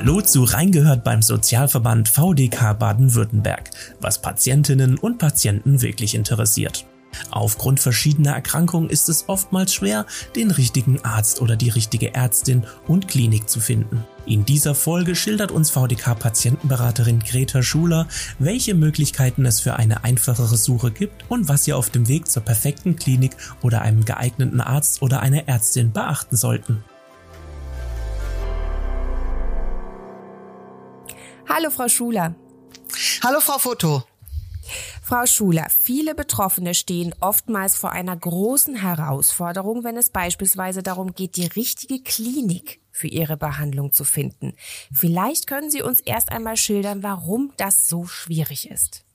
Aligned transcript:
Hallo 0.00 0.20
zu 0.20 0.44
Reingehört 0.44 1.02
beim 1.02 1.22
Sozialverband 1.22 2.08
VDK 2.08 2.78
Baden-Württemberg, 2.78 3.70
was 4.00 4.22
Patientinnen 4.22 4.96
und 4.96 5.18
Patienten 5.18 5.82
wirklich 5.82 6.14
interessiert. 6.14 6.86
Aufgrund 7.32 7.80
verschiedener 7.80 8.30
Erkrankungen 8.30 8.90
ist 8.90 9.08
es 9.08 9.28
oftmals 9.28 9.74
schwer, 9.74 10.06
den 10.36 10.52
richtigen 10.52 11.04
Arzt 11.04 11.42
oder 11.42 11.56
die 11.56 11.70
richtige 11.70 12.14
Ärztin 12.14 12.62
und 12.86 13.08
Klinik 13.08 13.48
zu 13.48 13.58
finden. 13.58 14.04
In 14.24 14.44
dieser 14.44 14.76
Folge 14.76 15.16
schildert 15.16 15.50
uns 15.50 15.70
VDK-Patientenberaterin 15.70 17.18
Greta 17.18 17.64
Schuler, 17.64 18.06
welche 18.38 18.74
Möglichkeiten 18.74 19.44
es 19.46 19.58
für 19.58 19.74
eine 19.74 20.04
einfachere 20.04 20.56
Suche 20.56 20.92
gibt 20.92 21.28
und 21.28 21.48
was 21.48 21.64
Sie 21.64 21.72
auf 21.72 21.90
dem 21.90 22.06
Weg 22.06 22.28
zur 22.28 22.44
perfekten 22.44 22.94
Klinik 22.94 23.32
oder 23.62 23.82
einem 23.82 24.04
geeigneten 24.04 24.60
Arzt 24.60 25.02
oder 25.02 25.22
einer 25.22 25.48
Ärztin 25.48 25.90
beachten 25.90 26.36
sollten. 26.36 26.84
Hallo, 31.48 31.70
Frau 31.70 31.88
Schuler. 31.88 32.34
Hallo, 33.24 33.40
Frau 33.40 33.58
Foto. 33.58 34.02
Frau 35.02 35.24
Schuler, 35.24 35.66
viele 35.70 36.14
Betroffene 36.14 36.74
stehen 36.74 37.14
oftmals 37.20 37.74
vor 37.74 37.92
einer 37.92 38.14
großen 38.14 38.76
Herausforderung, 38.76 39.82
wenn 39.82 39.96
es 39.96 40.10
beispielsweise 40.10 40.82
darum 40.82 41.14
geht, 41.14 41.36
die 41.36 41.46
richtige 41.46 42.02
Klinik 42.02 42.82
für 42.90 43.08
ihre 43.08 43.38
Behandlung 43.38 43.92
zu 43.92 44.04
finden. 44.04 44.52
Vielleicht 44.92 45.46
können 45.46 45.70
Sie 45.70 45.80
uns 45.80 46.00
erst 46.00 46.30
einmal 46.30 46.58
schildern, 46.58 47.02
warum 47.02 47.54
das 47.56 47.88
so 47.88 48.06
schwierig 48.06 48.70
ist. 48.70 49.07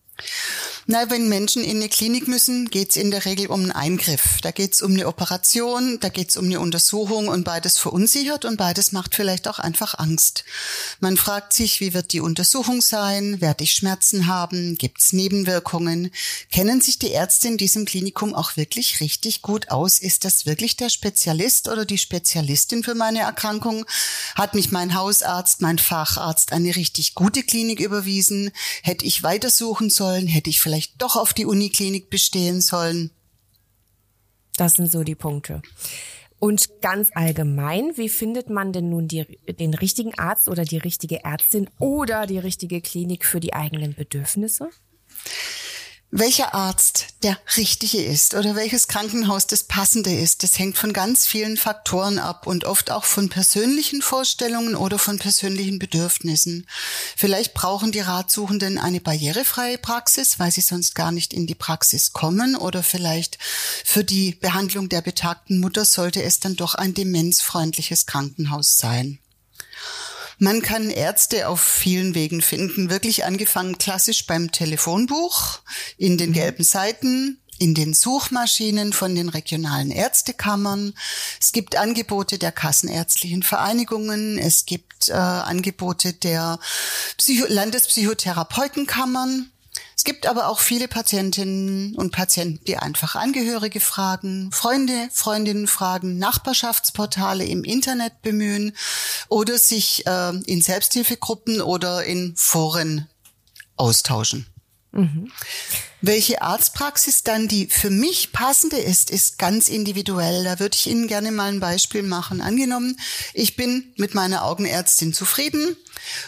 Na, 0.85 1.09
wenn 1.09 1.29
Menschen 1.29 1.63
in 1.63 1.77
eine 1.77 1.87
Klinik 1.87 2.27
müssen, 2.27 2.69
geht's 2.69 2.97
in 2.97 3.09
der 3.09 3.23
Regel 3.23 3.47
um 3.47 3.61
einen 3.61 3.71
Eingriff. 3.71 4.39
Da 4.41 4.51
geht's 4.51 4.81
um 4.81 4.91
eine 4.91 5.07
Operation, 5.07 5.97
da 6.01 6.09
geht's 6.09 6.35
um 6.35 6.45
eine 6.45 6.59
Untersuchung 6.59 7.29
und 7.29 7.45
beides 7.45 7.77
verunsichert 7.77 8.43
und 8.43 8.57
beides 8.57 8.91
macht 8.91 9.15
vielleicht 9.15 9.47
auch 9.47 9.59
einfach 9.59 9.97
Angst. 9.97 10.43
Man 10.99 11.15
fragt 11.15 11.53
sich, 11.53 11.79
wie 11.79 11.93
wird 11.93 12.11
die 12.11 12.19
Untersuchung 12.19 12.81
sein? 12.81 13.39
Werde 13.39 13.63
ich 13.63 13.73
Schmerzen 13.73 14.27
haben? 14.27 14.77
Gibt's 14.77 15.13
Nebenwirkungen? 15.13 16.11
Kennen 16.51 16.81
sich 16.81 16.99
die 16.99 17.11
Ärzte 17.11 17.47
in 17.47 17.57
diesem 17.57 17.85
Klinikum 17.85 18.35
auch 18.35 18.57
wirklich 18.57 18.99
richtig 18.99 19.41
gut 19.41 19.71
aus? 19.71 19.99
Ist 19.99 20.25
das 20.25 20.45
wirklich 20.45 20.75
der 20.75 20.89
Spezialist 20.89 21.69
oder 21.69 21.85
die 21.85 21.97
Spezialistin 21.97 22.83
für 22.83 22.95
meine 22.95 23.21
Erkrankung? 23.21 23.85
Hat 24.35 24.53
mich 24.53 24.71
mein 24.71 24.95
Hausarzt, 24.95 25.61
mein 25.61 25.79
Facharzt 25.79 26.51
eine 26.51 26.75
richtig 26.75 27.15
gute 27.15 27.41
Klinik 27.41 27.79
überwiesen? 27.79 28.51
Hätte 28.81 29.05
ich 29.05 29.23
weitersuchen 29.23 29.89
sollen? 29.89 30.02
Hätte 30.11 30.49
ich 30.49 30.61
vielleicht 30.61 30.73
vielleicht 30.73 31.01
doch 31.01 31.15
auf 31.15 31.33
die 31.33 31.45
Uniklinik 31.45 32.09
bestehen 32.09 32.59
sollen. 32.59 33.11
Das 34.57 34.73
sind 34.73 34.91
so 34.91 35.03
die 35.03 35.15
Punkte. 35.15 35.61
Und 36.39 36.81
ganz 36.81 37.09
allgemein, 37.13 37.95
wie 37.95 38.09
findet 38.09 38.49
man 38.49 38.73
denn 38.73 38.89
nun 38.89 39.07
die, 39.07 39.39
den 39.47 39.73
richtigen 39.73 40.17
Arzt 40.17 40.49
oder 40.49 40.65
die 40.65 40.77
richtige 40.77 41.23
Ärztin 41.23 41.69
oder 41.79 42.25
die 42.25 42.39
richtige 42.39 42.81
Klinik 42.81 43.23
für 43.25 43.39
die 43.39 43.53
eigenen 43.53 43.93
Bedürfnisse? 43.93 44.69
Welcher 46.15 46.53
Arzt 46.53 47.07
der 47.23 47.39
richtige 47.57 47.99
ist 48.03 48.35
oder 48.35 48.55
welches 48.55 48.87
Krankenhaus 48.87 49.47
das 49.47 49.63
passende 49.63 50.13
ist, 50.13 50.43
das 50.43 50.59
hängt 50.59 50.77
von 50.77 50.93
ganz 50.93 51.25
vielen 51.25 51.57
Faktoren 51.57 52.19
ab 52.19 52.45
und 52.45 52.65
oft 52.65 52.91
auch 52.91 53.03
von 53.03 53.29
persönlichen 53.29 54.03
Vorstellungen 54.03 54.75
oder 54.75 54.99
von 54.99 55.17
persönlichen 55.17 55.79
Bedürfnissen. 55.79 56.67
Vielleicht 57.17 57.55
brauchen 57.55 57.91
die 57.91 58.01
Ratsuchenden 58.01 58.77
eine 58.77 59.01
barrierefreie 59.01 59.79
Praxis, 59.79 60.37
weil 60.37 60.51
sie 60.51 60.61
sonst 60.61 60.93
gar 60.93 61.11
nicht 61.11 61.33
in 61.33 61.47
die 61.47 61.55
Praxis 61.55 62.13
kommen 62.13 62.55
oder 62.55 62.83
vielleicht 62.83 63.39
für 63.83 64.03
die 64.03 64.35
Behandlung 64.35 64.89
der 64.89 65.01
betagten 65.01 65.59
Mutter 65.59 65.83
sollte 65.83 66.21
es 66.21 66.39
dann 66.39 66.55
doch 66.55 66.75
ein 66.75 66.93
demenzfreundliches 66.93 68.05
Krankenhaus 68.05 68.77
sein. 68.77 69.17
Man 70.43 70.61
kann 70.61 70.89
Ärzte 70.89 71.47
auf 71.47 71.61
vielen 71.61 72.15
Wegen 72.15 72.41
finden, 72.41 72.89
wirklich 72.89 73.23
angefangen 73.23 73.77
klassisch 73.77 74.25
beim 74.25 74.51
Telefonbuch, 74.51 75.59
in 75.97 76.17
den 76.17 76.31
mhm. 76.31 76.33
gelben 76.33 76.63
Seiten, 76.65 77.39
in 77.59 77.73
den 77.73 77.93
Suchmaschinen 77.93 78.91
von 78.91 79.15
den 79.15 79.29
regionalen 79.29 79.89
Ärztekammern. 79.89 80.95
Es 81.39 81.53
gibt 81.53 81.77
Angebote 81.77 82.39
der 82.39 82.51
kassenärztlichen 82.51 83.41
Vereinigungen. 83.41 84.37
Es 84.37 84.65
gibt 84.65 85.07
äh, 85.07 85.13
Angebote 85.13 86.11
der 86.11 86.59
Psycho 87.15 87.45
Landespsychotherapeutenkammern. 87.47 89.49
Es 89.95 90.03
gibt 90.03 90.27
aber 90.27 90.47
auch 90.47 90.59
viele 90.59 90.87
Patientinnen 90.87 91.95
und 91.95 92.11
Patienten, 92.11 92.63
die 92.65 92.77
einfach 92.77 93.15
Angehörige 93.15 93.79
fragen, 93.79 94.51
Freunde, 94.51 95.09
Freundinnen 95.11 95.67
fragen, 95.67 96.17
Nachbarschaftsportale 96.17 97.45
im 97.45 97.63
Internet 97.63 98.21
bemühen 98.21 98.75
oder 99.29 99.57
sich 99.57 100.05
äh, 100.07 100.35
in 100.45 100.61
Selbsthilfegruppen 100.61 101.61
oder 101.61 102.03
in 102.03 102.35
Foren 102.35 103.07
austauschen. 103.75 104.47
Mhm. 104.93 105.31
Welche 106.01 106.41
Arztpraxis 106.41 107.23
dann 107.23 107.47
die 107.47 107.67
für 107.67 107.89
mich 107.89 108.31
passende 108.31 108.77
ist, 108.77 109.09
ist 109.09 109.39
ganz 109.39 109.69
individuell. 109.69 110.43
Da 110.43 110.59
würde 110.59 110.75
ich 110.75 110.87
Ihnen 110.87 111.07
gerne 111.07 111.31
mal 111.31 111.51
ein 111.51 111.59
Beispiel 111.59 112.03
machen. 112.03 112.41
Angenommen, 112.41 112.99
ich 113.33 113.55
bin 113.55 113.93
mit 113.97 114.13
meiner 114.13 114.43
Augenärztin 114.45 115.13
zufrieden 115.13 115.77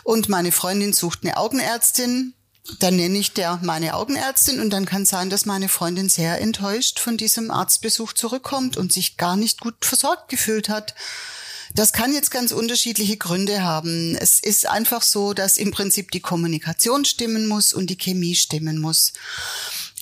und 0.03 0.29
meine 0.29 0.51
Freundin 0.51 0.93
sucht 0.93 1.19
eine 1.23 1.37
Augenärztin, 1.37 2.33
dann 2.79 2.95
nenne 2.95 3.17
ich 3.17 3.33
der 3.33 3.59
meine 3.61 3.93
Augenärztin 3.93 4.59
und 4.59 4.71
dann 4.71 4.85
kann 4.85 5.05
sein, 5.05 5.29
dass 5.29 5.45
meine 5.45 5.69
Freundin 5.69 6.09
sehr 6.09 6.41
enttäuscht 6.41 6.99
von 6.99 7.17
diesem 7.17 7.51
Arztbesuch 7.51 8.13
zurückkommt 8.13 8.75
und 8.77 8.91
sich 8.91 9.17
gar 9.17 9.35
nicht 9.35 9.61
gut 9.61 9.85
versorgt 9.85 10.29
gefühlt 10.29 10.69
hat. 10.69 10.95
Das 11.73 11.93
kann 11.93 12.13
jetzt 12.13 12.31
ganz 12.31 12.51
unterschiedliche 12.51 13.17
Gründe 13.17 13.63
haben. 13.63 14.15
Es 14.15 14.39
ist 14.39 14.67
einfach 14.67 15.01
so, 15.01 15.33
dass 15.33 15.57
im 15.57 15.71
Prinzip 15.71 16.11
die 16.11 16.21
Kommunikation 16.21 17.05
stimmen 17.05 17.47
muss 17.47 17.73
und 17.73 17.89
die 17.89 17.97
Chemie 17.97 18.35
stimmen 18.35 18.79
muss. 18.79 19.13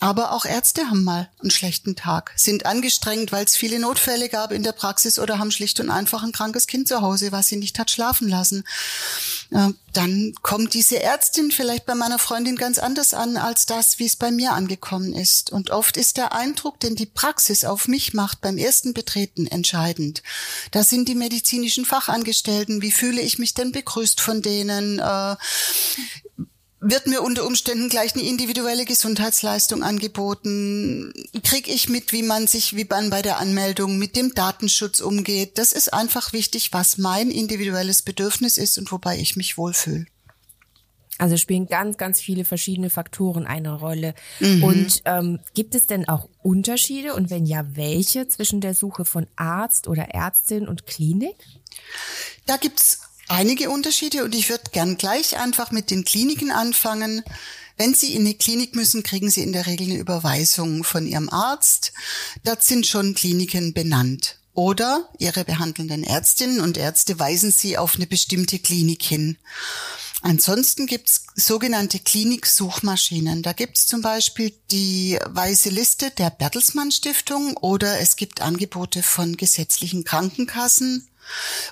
Aber 0.03 0.33
auch 0.33 0.43
Ärzte 0.43 0.89
haben 0.89 1.05
mal 1.05 1.29
einen 1.41 1.49
schlechten 1.49 1.95
Tag, 1.95 2.33
sind 2.35 2.65
angestrengt, 2.65 3.31
weil 3.31 3.45
es 3.45 3.55
viele 3.55 3.79
Notfälle 3.79 4.27
gab 4.27 4.51
in 4.51 4.61
der 4.61 4.73
Praxis 4.73 5.17
oder 5.17 5.39
haben 5.39 5.49
schlicht 5.49 5.79
und 5.79 5.89
einfach 5.89 6.23
ein 6.23 6.33
krankes 6.33 6.67
Kind 6.67 6.89
zu 6.89 6.99
Hause, 6.99 7.31
was 7.31 7.47
sie 7.47 7.55
nicht 7.55 7.79
hat 7.79 7.89
schlafen 7.89 8.27
lassen. 8.27 8.65
Dann 9.93 10.33
kommt 10.41 10.73
diese 10.73 11.01
Ärztin 11.01 11.51
vielleicht 11.51 11.85
bei 11.85 11.95
meiner 11.95 12.19
Freundin 12.19 12.57
ganz 12.57 12.79
anders 12.79 13.13
an 13.13 13.37
als 13.37 13.65
das, 13.65 13.97
wie 13.97 14.05
es 14.05 14.17
bei 14.17 14.29
mir 14.29 14.51
angekommen 14.51 15.13
ist. 15.13 15.53
Und 15.53 15.69
oft 15.71 15.95
ist 15.95 16.17
der 16.17 16.33
Eindruck, 16.33 16.81
den 16.81 16.95
die 16.95 17.05
Praxis 17.05 17.63
auf 17.63 17.87
mich 17.87 18.13
macht 18.13 18.41
beim 18.41 18.57
ersten 18.57 18.93
Betreten 18.93 19.47
entscheidend. 19.47 20.21
Da 20.71 20.83
sind 20.83 21.07
die 21.07 21.15
medizinischen 21.15 21.85
Fachangestellten. 21.85 22.81
Wie 22.81 22.91
fühle 22.91 23.21
ich 23.21 23.39
mich 23.39 23.53
denn 23.53 23.71
begrüßt 23.71 24.19
von 24.19 24.41
denen? 24.41 24.99
Wird 26.85 27.07
mir 27.07 27.21
unter 27.21 27.45
Umständen 27.45 27.87
gleich 27.87 28.13
eine 28.13 28.23
individuelle 28.23 28.83
Gesundheitsleistung 28.83 29.83
angeboten? 29.83 31.13
Krieg 31.41 31.69
ich 31.69 31.87
mit, 31.87 32.11
wie 32.11 32.23
man 32.23 32.45
sich, 32.45 32.75
wie 32.75 32.83
man 32.83 33.09
bei 33.09 33.21
der 33.21 33.39
Anmeldung 33.39 33.97
mit 33.97 34.17
dem 34.17 34.33
Datenschutz 34.33 34.99
umgeht? 34.99 35.57
Das 35.57 35.71
ist 35.71 35.93
einfach 35.93 36.33
wichtig, 36.33 36.73
was 36.73 36.97
mein 36.97 37.31
individuelles 37.31 38.01
Bedürfnis 38.01 38.57
ist 38.57 38.77
und 38.77 38.91
wobei 38.91 39.17
ich 39.17 39.37
mich 39.37 39.57
wohlfühle. 39.57 40.05
Also 41.19 41.37
spielen 41.37 41.67
ganz, 41.67 41.95
ganz 41.95 42.19
viele 42.19 42.43
verschiedene 42.43 42.89
Faktoren 42.89 43.45
eine 43.45 43.73
Rolle. 43.73 44.13
Mhm. 44.41 44.63
Und 44.63 45.01
ähm, 45.05 45.39
gibt 45.53 45.75
es 45.75 45.87
denn 45.87 46.09
auch 46.09 46.27
Unterschiede 46.41 47.13
und 47.13 47.29
wenn 47.29 47.45
ja, 47.45 47.63
welche 47.77 48.27
zwischen 48.27 48.59
der 48.59 48.73
Suche 48.73 49.05
von 49.05 49.27
Arzt 49.37 49.87
oder 49.87 50.09
Ärztin 50.09 50.67
und 50.67 50.85
Klinik? 50.85 51.37
Da 52.45 52.57
gibt's 52.57 53.02
einige 53.33 53.69
Unterschiede 53.69 54.23
und 54.23 54.35
ich 54.35 54.49
würde 54.49 54.71
gern 54.71 54.97
gleich 54.97 55.37
einfach 55.37 55.71
mit 55.71 55.91
den 55.91 56.05
Kliniken 56.05 56.51
anfangen. 56.51 57.23
Wenn 57.77 57.95
Sie 57.95 58.13
in 58.13 58.21
eine 58.21 58.35
Klinik 58.35 58.75
müssen, 58.75 59.01
kriegen 59.01 59.31
Sie 59.31 59.41
in 59.41 59.53
der 59.53 59.65
Regel 59.65 59.87
eine 59.87 59.97
Überweisung 59.97 60.83
von 60.83 61.07
Ihrem 61.07 61.29
Arzt. 61.29 61.93
Dort 62.43 62.63
sind 62.63 62.85
schon 62.85 63.15
Kliniken 63.15 63.73
benannt. 63.73 64.37
Oder 64.53 65.09
Ihre 65.17 65.43
behandelnden 65.43 66.03
Ärztinnen 66.03 66.61
und 66.61 66.77
Ärzte 66.77 67.17
weisen 67.17 67.51
Sie 67.51 67.75
auf 67.77 67.95
eine 67.95 68.05
bestimmte 68.05 68.59
Klinik 68.59 69.01
hin. 69.01 69.37
Ansonsten 70.21 70.85
gibt's 70.85 71.25
sogenannte 71.35 71.99
Kliniksuchmaschinen. 71.99 73.41
Da 73.41 73.51
gibt's 73.51 73.87
zum 73.87 74.03
Beispiel 74.03 74.53
die 74.69 75.17
Weiße 75.25 75.69
Liste 75.69 76.11
der 76.11 76.29
Bertelsmann 76.29 76.91
Stiftung 76.91 77.57
oder 77.57 77.99
es 77.99 78.15
gibt 78.15 78.41
Angebote 78.41 79.01
von 79.01 79.35
gesetzlichen 79.35 80.03
Krankenkassen 80.03 81.09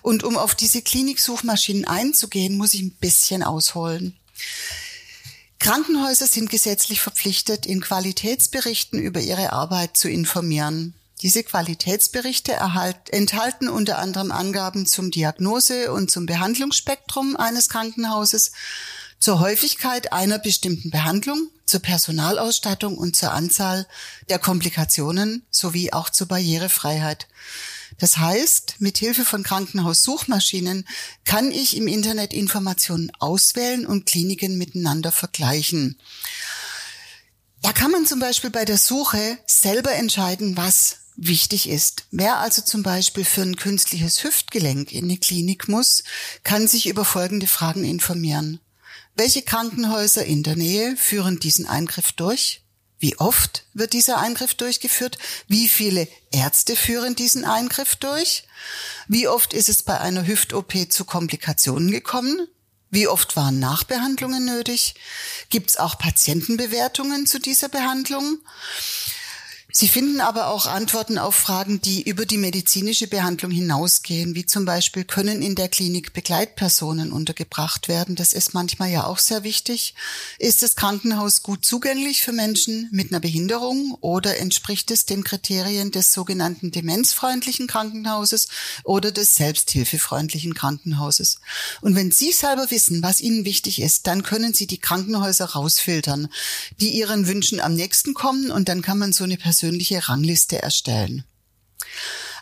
und 0.01 0.23
um 0.23 0.37
auf 0.37 0.55
diese 0.55 0.81
Kliniksuchmaschinen 0.81 1.85
einzugehen, 1.85 2.57
muss 2.57 2.73
ich 2.73 2.81
ein 2.81 2.91
bisschen 2.91 3.43
ausholen. 3.43 4.17
Krankenhäuser 5.59 6.25
sind 6.25 6.49
gesetzlich 6.49 7.01
verpflichtet, 7.01 7.67
in 7.67 7.81
Qualitätsberichten 7.81 8.99
über 8.99 9.19
ihre 9.19 9.53
Arbeit 9.53 9.95
zu 9.95 10.09
informieren. 10.09 10.95
Diese 11.21 11.43
Qualitätsberichte 11.43 12.53
enthalten 13.11 13.69
unter 13.69 13.99
anderem 13.99 14.31
Angaben 14.31 14.87
zum 14.87 15.11
Diagnose- 15.11 15.91
und 15.91 16.09
zum 16.09 16.25
Behandlungsspektrum 16.25 17.35
eines 17.35 17.69
Krankenhauses, 17.69 18.53
zur 19.19 19.39
Häufigkeit 19.39 20.13
einer 20.13 20.39
bestimmten 20.39 20.89
Behandlung, 20.89 21.49
zur 21.67 21.79
Personalausstattung 21.79 22.97
und 22.97 23.15
zur 23.15 23.31
Anzahl 23.31 23.85
der 24.29 24.39
Komplikationen 24.39 25.45
sowie 25.51 25.93
auch 25.93 26.09
zur 26.09 26.27
Barrierefreiheit. 26.27 27.27
Das 28.01 28.17
heißt, 28.17 28.77
mit 28.79 28.97
Hilfe 28.97 29.23
von 29.23 29.43
Krankenhaussuchmaschinen 29.43 30.87
kann 31.23 31.51
ich 31.51 31.77
im 31.77 31.87
Internet 31.87 32.33
Informationen 32.33 33.11
auswählen 33.19 33.85
und 33.85 34.07
Kliniken 34.07 34.57
miteinander 34.57 35.11
vergleichen. 35.11 35.99
Da 37.61 37.73
kann 37.73 37.91
man 37.91 38.07
zum 38.07 38.19
Beispiel 38.19 38.49
bei 38.49 38.65
der 38.65 38.79
Suche 38.79 39.37
selber 39.45 39.93
entscheiden, 39.93 40.57
was 40.57 40.97
wichtig 41.15 41.69
ist. 41.69 42.05
Wer 42.09 42.39
also 42.39 42.63
zum 42.63 42.81
Beispiel 42.81 43.23
für 43.23 43.43
ein 43.43 43.55
künstliches 43.55 44.23
Hüftgelenk 44.23 44.91
in 44.91 45.03
eine 45.03 45.17
Klinik 45.17 45.67
muss, 45.67 46.03
kann 46.43 46.67
sich 46.67 46.87
über 46.87 47.05
folgende 47.05 47.45
Fragen 47.45 47.83
informieren. 47.83 48.59
Welche 49.15 49.43
Krankenhäuser 49.43 50.25
in 50.25 50.41
der 50.41 50.55
Nähe 50.55 50.97
führen 50.97 51.39
diesen 51.39 51.67
Eingriff 51.67 52.13
durch? 52.13 52.60
Wie 53.01 53.17
oft 53.17 53.65
wird 53.73 53.93
dieser 53.93 54.19
Eingriff 54.19 54.53
durchgeführt? 54.53 55.17
Wie 55.47 55.67
viele 55.67 56.07
Ärzte 56.31 56.75
führen 56.75 57.15
diesen 57.15 57.45
Eingriff 57.45 57.95
durch? 57.95 58.43
Wie 59.07 59.27
oft 59.27 59.53
ist 59.53 59.69
es 59.69 59.81
bei 59.81 59.99
einer 59.99 60.27
Hüft-OP 60.27 60.71
zu 60.91 61.03
Komplikationen 61.03 61.89
gekommen? 61.89 62.47
Wie 62.91 63.07
oft 63.07 63.35
waren 63.35 63.57
Nachbehandlungen 63.57 64.45
nötig? 64.45 64.93
Gibt 65.49 65.71
es 65.71 65.77
auch 65.77 65.97
Patientenbewertungen 65.97 67.25
zu 67.25 67.39
dieser 67.39 67.69
Behandlung? 67.69 68.37
Sie 69.73 69.87
finden 69.87 70.19
aber 70.19 70.47
auch 70.47 70.65
Antworten 70.65 71.17
auf 71.17 71.33
Fragen, 71.33 71.79
die 71.79 72.01
über 72.01 72.25
die 72.25 72.37
medizinische 72.37 73.07
Behandlung 73.07 73.51
hinausgehen, 73.51 74.35
wie 74.35 74.45
zum 74.45 74.65
Beispiel 74.65 75.05
können 75.05 75.41
in 75.41 75.55
der 75.55 75.69
Klinik 75.69 76.11
Begleitpersonen 76.11 77.13
untergebracht 77.13 77.87
werden. 77.87 78.15
Das 78.15 78.33
ist 78.33 78.53
manchmal 78.53 78.89
ja 78.89 79.05
auch 79.05 79.17
sehr 79.17 79.43
wichtig. 79.43 79.95
Ist 80.39 80.61
das 80.61 80.75
Krankenhaus 80.75 81.41
gut 81.41 81.65
zugänglich 81.65 82.21
für 82.21 82.33
Menschen 82.33 82.89
mit 82.91 83.11
einer 83.11 83.21
Behinderung 83.21 83.97
oder 84.01 84.37
entspricht 84.39 84.91
es 84.91 85.05
den 85.05 85.23
Kriterien 85.23 85.91
des 85.91 86.11
sogenannten 86.11 86.71
demenzfreundlichen 86.71 87.67
Krankenhauses 87.67 88.49
oder 88.83 89.13
des 89.13 89.35
selbsthilfefreundlichen 89.35 90.53
Krankenhauses? 90.53 91.39
Und 91.79 91.95
wenn 91.95 92.11
Sie 92.11 92.33
selber 92.33 92.69
wissen, 92.71 93.01
was 93.03 93.21
Ihnen 93.21 93.45
wichtig 93.45 93.81
ist, 93.81 94.05
dann 94.05 94.23
können 94.23 94.53
Sie 94.53 94.67
die 94.67 94.79
Krankenhäuser 94.79 95.45
rausfiltern, 95.45 96.27
die 96.81 96.89
Ihren 96.89 97.27
Wünschen 97.27 97.61
am 97.61 97.73
nächsten 97.73 98.13
kommen 98.13 98.51
und 98.51 98.67
dann 98.67 98.81
kann 98.81 98.97
man 98.97 99.13
so 99.13 99.23
eine 99.23 99.37
Person 99.37 99.60
persönliche 99.61 100.09
Rangliste 100.09 100.59
erstellen. 100.59 101.23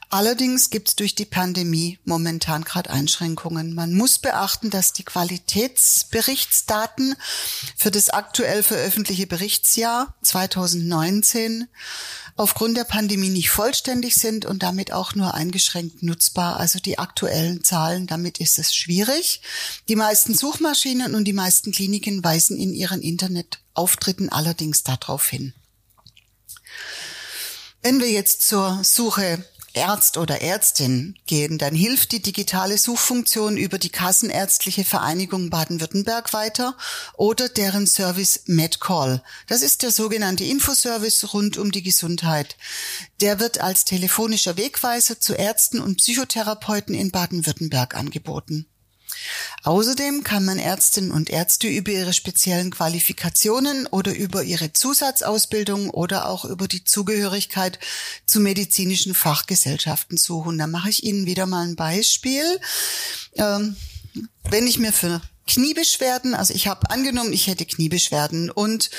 Allerdings 0.10 0.69
gibt 0.69 0.88
es 0.88 0.95
durch 0.95 1.16
die 1.16 1.25
Pandemie 1.25 2.00
momentan 2.06 2.63
gerade 2.63 2.89
Einschränkungen. 2.89 3.75
Man 3.75 3.94
muss 3.94 4.19
beachten, 4.19 4.69
dass 4.69 4.94
die 4.94 5.04
Qualitätsberichtsdaten 5.04 7.16
für 7.75 7.92
das 7.92 8.10
aktuell 8.10 8.63
veröffentlichte 8.63 9.27
Berichtsjahr 9.27 10.16
2019 10.24 11.68
aufgrund 12.38 12.77
der 12.77 12.86
Pandemie 12.86 13.30
nicht 13.30 13.50
vollständig 13.50 14.15
sind 14.15 14.45
und 14.45 14.63
damit 14.63 14.94
auch 14.94 15.13
nur 15.13 15.33
eingeschränkt 15.33 16.04
nutzbar. 16.04 16.57
Also 16.57 16.80
die 16.80 17.00
aktuellen 17.00 17.65
Zahlen, 17.65 18.07
damit 18.07 18.38
ist 18.39 18.57
es 18.57 18.74
schwierig. 18.74 19.42
Die 19.89 19.98
meisten 19.98 20.33
Suchmaschinen 20.33 21.15
und 21.15 21.25
die 21.25 21.33
meisten 21.33 21.74
Kliniken 21.74 22.24
weisen 22.24 22.57
in 22.57 22.74
ihren 22.74 23.01
Internetauftritten 23.01 24.30
allerdings 24.30 24.83
darauf 24.83 25.27
hin. 25.27 25.54
Wenn 27.81 28.01
wir 28.01 28.11
jetzt 28.11 28.41
zur 28.41 28.83
Suche 28.83 29.43
Arzt 29.77 30.17
oder 30.17 30.41
Ärztin 30.41 31.15
gehen, 31.27 31.57
dann 31.57 31.73
hilft 31.73 32.11
die 32.11 32.21
digitale 32.21 32.77
Suchfunktion 32.77 33.55
über 33.55 33.77
die 33.77 33.89
Kassenärztliche 33.89 34.83
Vereinigung 34.83 35.49
Baden-Württemberg 35.49 36.33
weiter 36.33 36.75
oder 37.15 37.47
deren 37.47 37.87
Service 37.87 38.41
MedCall. 38.47 39.23
Das 39.47 39.61
ist 39.61 39.83
der 39.83 39.91
sogenannte 39.91 40.43
Infoservice 40.43 41.33
rund 41.33 41.57
um 41.57 41.71
die 41.71 41.83
Gesundheit. 41.83 42.57
Der 43.21 43.39
wird 43.39 43.61
als 43.61 43.85
telefonischer 43.85 44.57
Wegweiser 44.57 45.21
zu 45.21 45.33
Ärzten 45.33 45.79
und 45.79 45.97
Psychotherapeuten 45.97 46.93
in 46.95 47.11
Baden-Württemberg 47.11 47.95
angeboten. 47.95 48.65
Außerdem 49.63 50.24
kann 50.24 50.45
man 50.45 50.60
Ärztinnen 50.60 51.12
und 51.12 51.30
Ärzte 51.30 51.68
über 51.68 51.92
ihre 51.92 52.13
speziellen 52.13 52.71
Qualifikationen 52.71 53.88
oder 53.88 54.13
über 54.16 54.44
ihre 54.44 54.74
Zusatzausbildung 54.74 55.89
oder 55.89 56.30
auch 56.30 56.45
über 56.45 56.68
die 56.68 56.83
Zugehörigkeit 56.83 57.80
zu 58.25 58.39
medizinischen 58.39 59.13
Fachgesellschaften 59.13 60.18
suchen. 60.18 60.57
Da 60.57 60.68
mache 60.68 60.89
ich 60.89 61.04
Ihnen 61.04 61.25
wieder 61.25 61.45
mal 61.45 61.68
ein 61.68 61.75
Beispiel. 61.75 62.44
Ähm, 63.36 63.75
wenn 64.50 64.68
ich 64.68 64.80
mir 64.80 64.94
für 64.94 65.22
Kniebeschwerden. 65.50 66.36
Also 66.36 66.54
ich 66.54 66.68
habe 66.68 66.92
angenommen, 66.92 67.34
ich 67.34 67.48
hätte 67.48 67.66
Kniebeschwerden 67.66 68.51
und 68.51 68.92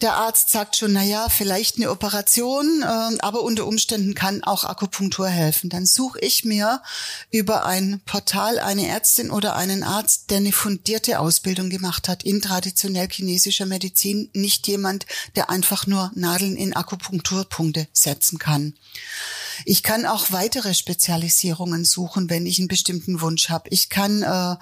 der 0.00 0.14
Arzt 0.14 0.50
sagt 0.50 0.76
schon, 0.76 0.94
na 0.94 1.02
ja, 1.02 1.28
vielleicht 1.28 1.76
eine 1.76 1.90
Operation, 1.90 2.82
äh, 2.82 3.18
aber 3.20 3.42
unter 3.42 3.66
Umständen 3.66 4.14
kann 4.14 4.42
auch 4.42 4.64
Akupunktur 4.64 5.28
helfen. 5.28 5.68
Dann 5.68 5.84
suche 5.84 6.18
ich 6.20 6.44
mir 6.44 6.80
über 7.30 7.66
ein 7.66 8.00
Portal 8.06 8.58
eine 8.58 8.88
Ärztin 8.88 9.30
oder 9.30 9.56
einen 9.56 9.82
Arzt, 9.82 10.30
der 10.30 10.38
eine 10.38 10.52
fundierte 10.52 11.20
Ausbildung 11.20 11.68
gemacht 11.68 12.08
hat 12.08 12.22
in 12.22 12.40
traditionell 12.40 13.08
chinesischer 13.10 13.66
Medizin, 13.66 14.30
nicht 14.32 14.66
jemand, 14.66 15.04
der 15.36 15.50
einfach 15.50 15.86
nur 15.86 16.10
Nadeln 16.14 16.56
in 16.56 16.74
Akupunkturpunkte 16.74 17.88
setzen 17.92 18.38
kann. 18.38 18.72
Ich 19.64 19.82
kann 19.82 20.06
auch 20.06 20.32
weitere 20.32 20.74
Spezialisierungen 20.74 21.84
suchen, 21.84 22.30
wenn 22.30 22.46
ich 22.46 22.58
einen 22.58 22.68
bestimmten 22.68 23.20
Wunsch 23.20 23.48
habe. 23.48 23.68
Ich 23.70 23.88
kann 23.88 24.22
äh, 24.22 24.56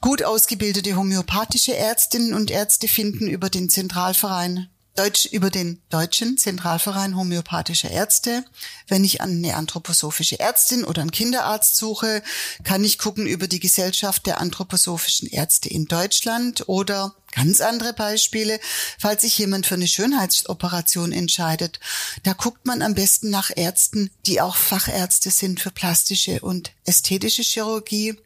gut 0.00 0.22
ausgebildete 0.22 0.96
homöopathische 0.96 1.76
Ärztinnen 1.76 2.34
und 2.34 2.50
Ärzte 2.50 2.88
finden 2.88 3.28
über 3.28 3.50
den 3.50 3.68
Zentralverein 3.68 4.68
Deutsch 4.96 5.26
über 5.26 5.50
den 5.50 5.82
Deutschen 5.90 6.38
Zentralverein 6.38 7.16
homöopathischer 7.16 7.90
Ärzte. 7.90 8.44
Wenn 8.88 9.04
ich 9.04 9.20
eine 9.20 9.54
anthroposophische 9.54 10.40
Ärztin 10.40 10.84
oder 10.84 11.02
einen 11.02 11.10
Kinderarzt 11.10 11.76
suche, 11.76 12.22
kann 12.64 12.82
ich 12.82 12.98
gucken 12.98 13.26
über 13.26 13.46
die 13.46 13.60
Gesellschaft 13.60 14.26
der 14.26 14.40
anthroposophischen 14.40 15.28
Ärzte 15.28 15.68
in 15.68 15.84
Deutschland 15.84 16.66
oder 16.68 17.14
ganz 17.30 17.60
andere 17.60 17.92
Beispiele, 17.92 18.58
falls 18.98 19.20
sich 19.20 19.36
jemand 19.36 19.66
für 19.66 19.74
eine 19.74 19.86
Schönheitsoperation 19.86 21.12
entscheidet. 21.12 21.78
Da 22.22 22.32
guckt 22.32 22.64
man 22.64 22.80
am 22.80 22.94
besten 22.94 23.28
nach 23.28 23.50
Ärzten, 23.54 24.10
die 24.24 24.40
auch 24.40 24.56
Fachärzte 24.56 25.30
sind 25.30 25.60
für 25.60 25.70
plastische 25.70 26.40
und 26.40 26.72
ästhetische 26.86 27.42
Chirurgie. 27.42 28.16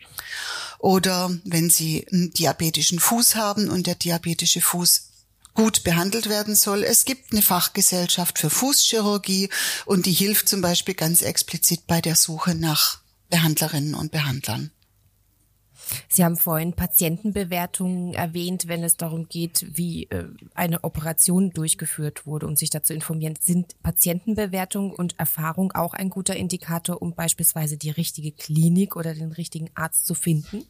Oder 0.78 1.37
wenn 1.44 1.69
Sie 1.69 2.06
einen 2.11 2.32
diabetischen 2.32 3.00
Fuß 3.00 3.34
haben 3.34 3.69
und 3.69 3.87
der 3.87 3.96
diabetische 3.96 4.61
Fuß 4.61 5.09
gut 5.55 5.85
behandelt 5.85 6.29
werden 6.29 6.55
soll. 6.55 6.82
Es 6.82 7.05
gibt 7.05 7.32
eine 7.32 7.43
Fachgesellschaft 7.43 8.38
für 8.38 8.50
Fußchirurgie 8.50 9.50
und 9.87 10.06
die 10.06 10.12
hilft 10.12 10.49
zum 10.49 10.61
Beispiel 10.61 10.94
ganz 10.94 11.23
explizit 11.23 11.87
bei 11.87 12.00
der 12.00 12.17
Suche 12.17 12.55
nach 12.55 13.00
Behandlerinnen 13.31 13.94
und 13.94 14.12
Behandlern. 14.12 14.70
Sie 16.08 16.24
haben 16.24 16.36
vorhin 16.36 16.72
Patientenbewertungen 16.74 18.15
erwähnt, 18.15 18.69
wenn 18.69 18.84
es 18.84 18.96
darum 18.96 19.29
geht, 19.29 19.67
wie 19.77 20.05
äh, 20.05 20.29
eine 20.55 20.84
Operation 20.84 21.51
durchgeführt 21.51 22.27
wurde, 22.27 22.46
um 22.46 22.56
sich 22.56 22.70
dazu 22.70 22.93
informieren. 22.93 23.34
Sind 23.41 23.81
Patientenbewertungen 23.82 24.93
und 24.93 25.19
Erfahrung 25.19 25.72
auch 25.72 25.94
ein 25.94 26.10
guter 26.10 26.36
Indikator, 26.36 27.03
um 27.03 27.15
beispielsweise 27.15 27.77
die 27.77 27.91
richtige 27.91 28.32
Klinik 28.32 28.96
oder 28.96 29.15
den 29.15 29.32
richtigen 29.32 29.70
Arzt 29.74 30.06
zu 30.06 30.15
finden? 30.15 30.65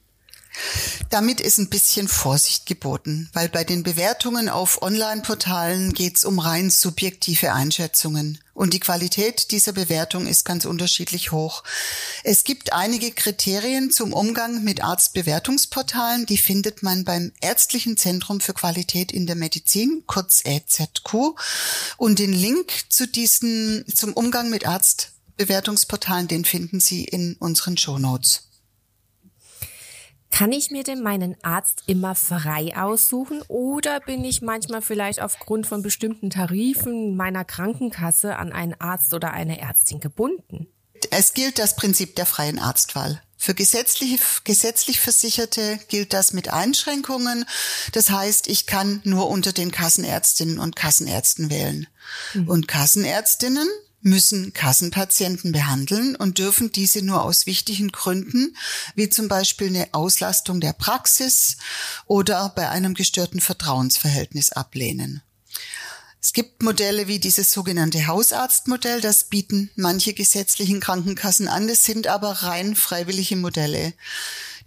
Damit 1.10 1.40
ist 1.40 1.58
ein 1.58 1.70
bisschen 1.70 2.08
Vorsicht 2.08 2.66
geboten, 2.66 3.30
weil 3.32 3.48
bei 3.48 3.64
den 3.64 3.82
Bewertungen 3.82 4.48
auf 4.48 4.82
Online-Portalen 4.82 5.92
geht 5.92 6.16
es 6.16 6.24
um 6.24 6.38
rein 6.38 6.70
subjektive 6.70 7.52
Einschätzungen 7.52 8.38
und 8.60 8.74
die 8.74 8.80
Qualität 8.80 9.52
dieser 9.52 9.72
Bewertung 9.72 10.26
ist 10.26 10.44
ganz 10.44 10.66
unterschiedlich 10.66 11.32
hoch. 11.32 11.64
Es 12.24 12.44
gibt 12.44 12.72
einige 12.72 13.10
Kriterien 13.10 13.90
zum 13.90 14.12
Umgang 14.12 14.62
mit 14.62 14.84
Arztbewertungsportalen, 14.84 16.26
die 16.26 16.36
findet 16.36 16.82
man 16.82 17.04
beim 17.04 17.32
Ärztlichen 17.40 17.96
Zentrum 17.96 18.40
für 18.40 18.52
Qualität 18.52 19.12
in 19.12 19.26
der 19.26 19.36
Medizin, 19.36 20.02
kurz 20.06 20.42
EZQ, 20.44 21.34
und 21.96 22.18
den 22.18 22.32
Link 22.32 22.70
zu 22.90 23.06
diesen 23.08 23.84
zum 23.92 24.12
Umgang 24.12 24.50
mit 24.50 24.66
Arztbewertungsportalen, 24.66 26.28
den 26.28 26.44
finden 26.44 26.80
Sie 26.80 27.04
in 27.04 27.36
unseren 27.36 27.78
Show 27.78 27.98
Notes. 27.98 28.49
Kann 30.40 30.52
ich 30.52 30.70
mir 30.70 30.84
denn 30.84 31.02
meinen 31.02 31.36
Arzt 31.42 31.82
immer 31.86 32.14
frei 32.14 32.74
aussuchen 32.74 33.42
oder 33.48 34.00
bin 34.00 34.24
ich 34.24 34.40
manchmal 34.40 34.80
vielleicht 34.80 35.20
aufgrund 35.20 35.66
von 35.66 35.82
bestimmten 35.82 36.30
Tarifen 36.30 37.14
meiner 37.14 37.44
Krankenkasse 37.44 38.36
an 38.36 38.50
einen 38.50 38.72
Arzt 38.80 39.12
oder 39.12 39.34
eine 39.34 39.60
Ärztin 39.60 40.00
gebunden? 40.00 40.66
Es 41.10 41.34
gilt 41.34 41.58
das 41.58 41.76
Prinzip 41.76 42.16
der 42.16 42.24
freien 42.24 42.58
Arztwahl. 42.58 43.20
Für 43.36 43.52
gesetzlich, 43.52 44.18
gesetzlich 44.44 44.98
Versicherte 44.98 45.78
gilt 45.88 46.14
das 46.14 46.32
mit 46.32 46.50
Einschränkungen. 46.50 47.44
Das 47.92 48.08
heißt, 48.08 48.48
ich 48.48 48.64
kann 48.64 49.02
nur 49.04 49.28
unter 49.28 49.52
den 49.52 49.70
Kassenärztinnen 49.70 50.58
und 50.58 50.74
Kassenärzten 50.74 51.50
wählen. 51.50 51.86
Mhm. 52.32 52.48
Und 52.48 52.66
Kassenärztinnen 52.66 53.68
müssen 54.02 54.52
Kassenpatienten 54.52 55.52
behandeln 55.52 56.16
und 56.16 56.38
dürfen 56.38 56.72
diese 56.72 57.02
nur 57.02 57.22
aus 57.22 57.46
wichtigen 57.46 57.92
Gründen, 57.92 58.56
wie 58.94 59.08
zum 59.08 59.28
Beispiel 59.28 59.68
eine 59.68 59.88
Auslastung 59.92 60.60
der 60.60 60.72
Praxis 60.72 61.56
oder 62.06 62.50
bei 62.50 62.68
einem 62.68 62.94
gestörten 62.94 63.40
Vertrauensverhältnis 63.40 64.52
ablehnen. 64.52 65.22
Es 66.22 66.34
gibt 66.34 66.62
Modelle 66.62 67.08
wie 67.08 67.18
dieses 67.18 67.50
sogenannte 67.50 68.06
Hausarztmodell, 68.06 69.00
das 69.00 69.24
bieten 69.24 69.70
manche 69.74 70.12
gesetzlichen 70.12 70.80
Krankenkassen 70.80 71.48
an, 71.48 71.66
das 71.66 71.84
sind 71.84 72.08
aber 72.08 72.30
rein 72.42 72.76
freiwillige 72.76 73.36
Modelle. 73.36 73.94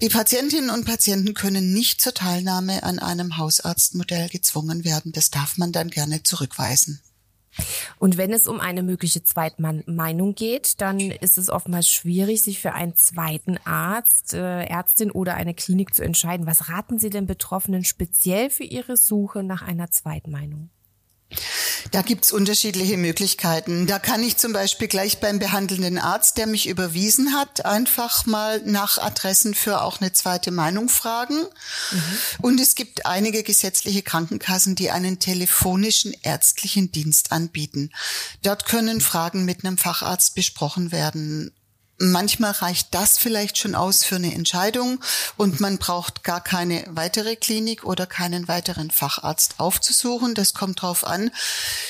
Die 0.02 0.10
Patientinnen 0.10 0.72
und 0.72 0.86
Patienten 0.86 1.36
können 1.36 1.72
nicht 1.72 2.02
zur 2.02 2.16
Teilnahme 2.16 2.82
an 2.84 2.98
einem 2.98 3.38
Hausarztmodell 3.38 4.30
gezwungen 4.30 4.84
werden. 4.84 5.12
Das 5.12 5.30
darf 5.30 5.58
man 5.58 5.72
dann 5.72 5.92
gerne 5.92 6.24
zurückweisen. 6.24 7.02
Und 8.00 8.18
wenn 8.18 8.34
es 8.34 8.48
um 8.48 8.60
eine 8.60 8.84
mögliche 8.84 9.24
Zweitmeinung 9.24 10.36
geht, 10.36 10.82
dann 10.82 11.00
ist 11.00 11.38
es 11.38 11.50
oftmals 11.50 11.90
schwierig, 11.90 12.42
sich 12.42 12.60
für 12.60 12.74
einen 12.74 12.96
zweiten 12.96 13.58
Arzt, 13.66 14.34
äh, 14.34 14.64
Ärztin 14.66 15.12
oder 15.12 15.36
eine 15.36 15.54
Klinik 15.54 15.94
zu 15.94 16.04
entscheiden. 16.04 16.46
Was 16.46 16.70
raten 16.70 17.00
Sie 17.00 17.10
den 17.10 17.28
Betroffenen 17.28 17.84
speziell 17.84 18.50
für 18.50 18.64
ihre 18.64 18.98
Suche 18.98 19.44
nach 19.44 19.62
einer 19.62 19.92
Zweitmeinung? 19.92 20.70
Da 21.92 22.02
gibt's 22.02 22.32
unterschiedliche 22.32 22.98
Möglichkeiten. 22.98 23.88
Da 23.88 24.00
kann 24.00 24.24
ich 24.24 24.38
zum 24.38 24.54
Beispiel 24.54 24.88
gleich 24.88 25.20
beim 25.20 25.40
behandelnden 25.40 25.98
Arzt, 25.98 26.38
der 26.38 26.48
mich 26.48 26.68
überwiesen 26.68 27.34
hat, 27.34 27.66
einfach 27.66 28.25
mal 28.25 28.62
nach 28.66 28.98
Adressen 28.98 29.54
für 29.54 29.82
auch 29.82 30.02
eine 30.02 30.12
zweite 30.12 30.52
Meinung 30.52 30.90
fragen. 30.90 31.36
Mhm. 31.92 32.02
Und 32.42 32.60
es 32.60 32.75
gibt 32.75 33.06
einige 33.06 33.44
gesetzliche 33.44 34.02
Krankenkassen, 34.02 34.75
die 34.75 34.92
einen 34.92 35.20
telefonischen 35.20 36.13
ärztlichen 36.22 36.92
Dienst 36.92 37.32
anbieten. 37.32 37.92
Dort 38.42 38.66
können 38.66 39.02
Fragen 39.02 39.46
mit 39.46 39.66
einem 39.66 39.78
Facharzt 39.78 40.36
besprochen 40.36 40.92
werden 40.92 41.52
Manchmal 42.04 42.52
reicht 42.52 42.94
das 42.94 43.18
vielleicht 43.18 43.58
schon 43.58 43.76
aus 43.76 44.04
für 44.04 44.16
eine 44.16 44.34
Entscheidung 44.34 45.00
und 45.38 45.62
man 45.62 45.78
braucht 45.78 46.24
gar 46.24 46.44
keine 46.44 46.84
weitere 46.90 47.38
Klinik 47.38 47.86
oder 47.86 48.06
keinen 48.06 48.50
weiteren 48.50 48.92
Facharzt 48.92 49.56
aufzusuchen. 49.60 50.36
Das 50.36 50.54
kommt 50.54 50.82
drauf 50.82 51.08
an. 51.08 51.32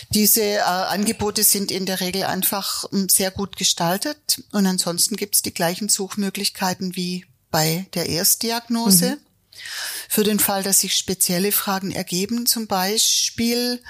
Diese 0.10 0.42
äh, 0.44 0.62
Angebote 0.62 1.44
sind 1.44 1.72
in 1.72 1.88
der 1.88 2.00
Regel 2.00 2.26
einfach 2.26 2.86
ähm, 2.94 3.10
sehr 3.10 3.32
gut 3.32 3.58
gestaltet 3.58 4.44
und 4.52 4.68
ansonsten 4.68 5.16
gibt 5.16 5.36
es 5.36 5.42
die 5.42 5.54
gleichen 5.54 5.90
Suchmöglichkeiten 5.90 6.96
wie 6.96 7.26
bei 7.50 7.88
der 7.96 8.08
Erstdiagnose. 8.08 9.12
Mhm. 9.16 9.33
Für 10.10 10.24
den 10.24 10.40
Fall, 10.40 10.64
dass 10.64 10.82
sich 10.82 10.96
spezielle 10.96 11.52
Fragen 11.52 11.92
ergeben, 11.92 12.46
zum 12.46 12.68
Beispiel 12.68 13.82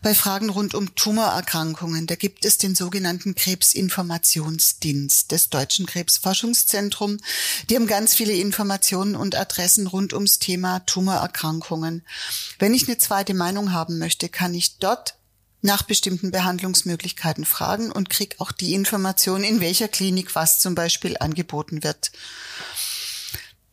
bei 0.00 0.14
Fragen 0.14 0.48
rund 0.48 0.74
um 0.74 0.94
Tumorerkrankungen, 0.94 2.06
da 2.06 2.14
gibt 2.14 2.44
es 2.44 2.58
den 2.58 2.74
sogenannten 2.74 3.34
Krebsinformationsdienst 3.34 5.32
des 5.32 5.50
Deutschen 5.50 5.86
Krebsforschungszentrum. 5.86 7.18
Die 7.68 7.76
haben 7.76 7.86
ganz 7.86 8.14
viele 8.14 8.32
Informationen 8.34 9.16
und 9.16 9.34
Adressen 9.34 9.86
rund 9.86 10.12
ums 10.12 10.38
Thema 10.38 10.80
Tumorerkrankungen. 10.80 12.06
Wenn 12.58 12.74
ich 12.74 12.86
eine 12.86 12.98
zweite 12.98 13.34
Meinung 13.34 13.72
haben 13.72 13.98
möchte, 13.98 14.28
kann 14.28 14.54
ich 14.54 14.78
dort 14.78 15.16
nach 15.62 15.82
bestimmten 15.82 16.32
Behandlungsmöglichkeiten 16.32 17.44
fragen 17.44 17.92
und 17.92 18.10
kriege 18.10 18.36
auch 18.40 18.52
die 18.52 18.74
Information, 18.74 19.44
in 19.44 19.60
welcher 19.60 19.88
Klinik 19.88 20.34
was 20.34 20.58
zum 20.60 20.74
Beispiel 20.74 21.16
angeboten 21.18 21.84
wird. 21.84 22.10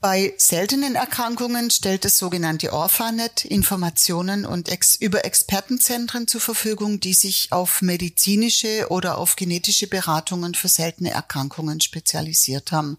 Bei 0.02 0.34
seltenen 0.38 0.96
Erkrankungen 0.96 1.72
stellt 1.72 2.06
das 2.06 2.18
sogenannte 2.18 2.72
Orphanet 2.72 3.44
Informationen 3.44 4.46
und 4.46 4.70
ex 4.70 4.96
über 4.96 5.26
Expertenzentren 5.26 6.26
zur 6.26 6.40
Verfügung, 6.40 7.02
die 7.02 7.14
sich 7.14 7.52
auf 7.52 7.82
medizinische 7.82 8.88
oder 8.90 9.18
auf 9.18 9.36
genetische 9.36 9.88
Beratungen 9.88 10.56
für 10.56 10.70
seltene 10.70 11.12
Erkrankungen 11.12 11.82
spezialisiert 11.82 12.72
haben. 12.72 12.98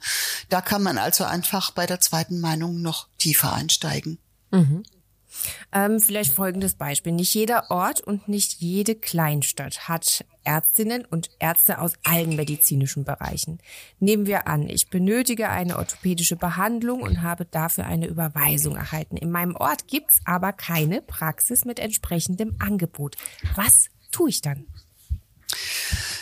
Da 0.51 0.61
kann 0.61 0.83
man 0.83 0.99
also 0.99 1.25
einfach 1.25 1.71
bei 1.71 1.87
der 1.87 2.01
zweiten 2.01 2.39
Meinung 2.39 2.83
noch 2.83 3.09
tiefer 3.17 3.55
einsteigen. 3.55 4.19
Mhm. 4.51 4.83
Ähm, 5.73 6.01
vielleicht 6.01 6.33
folgendes 6.35 6.75
Beispiel. 6.75 7.13
Nicht 7.13 7.35
jeder 7.35 7.71
Ort 7.71 8.01
und 8.01 8.29
nicht 8.29 8.61
jede 8.61 8.95
Kleinstadt 8.95 9.89
hat 9.89 10.25
Ärztinnen 10.45 11.05
und 11.05 11.31
Ärzte 11.39 11.81
aus 11.81 11.93
allen 12.03 12.37
medizinischen 12.37 13.05
Bereichen. 13.05 13.59
Nehmen 13.99 14.27
wir 14.27 14.47
an, 14.47 14.69
ich 14.69 14.89
benötige 14.89 15.49
eine 15.51 15.77
orthopädische 15.77 16.37
Behandlung 16.37 17.03
und 17.03 17.23
habe 17.23 17.45
dafür 17.45 17.87
eine 17.87 18.07
Überweisung 18.07 18.77
erhalten. 18.77 19.17
In 19.17 19.31
meinem 19.31 19.57
Ort 19.57 19.87
gibt's 19.87 20.21
aber 20.25 20.53
keine 20.53 21.03
Praxis 21.03 21.65
mit 21.65 21.79
entsprechendem 21.79 22.57
Angebot. 22.59 23.17
Was 23.55 23.89
tue 24.11 24.31
ich 24.31 24.41
dann? 24.41 24.67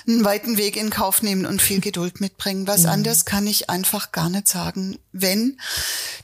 einen 0.08 0.24
weiten 0.24 0.56
Weg 0.56 0.76
in 0.76 0.90
Kauf 0.90 1.22
nehmen 1.22 1.44
und 1.44 1.60
viel 1.60 1.80
Geduld 1.80 2.20
mitbringen. 2.20 2.66
Was 2.66 2.84
mhm. 2.84 2.90
anders 2.90 3.24
kann 3.24 3.46
ich 3.46 3.68
einfach 3.68 4.10
gar 4.10 4.30
nicht 4.30 4.48
sagen. 4.48 4.98
Wenn, 5.12 5.60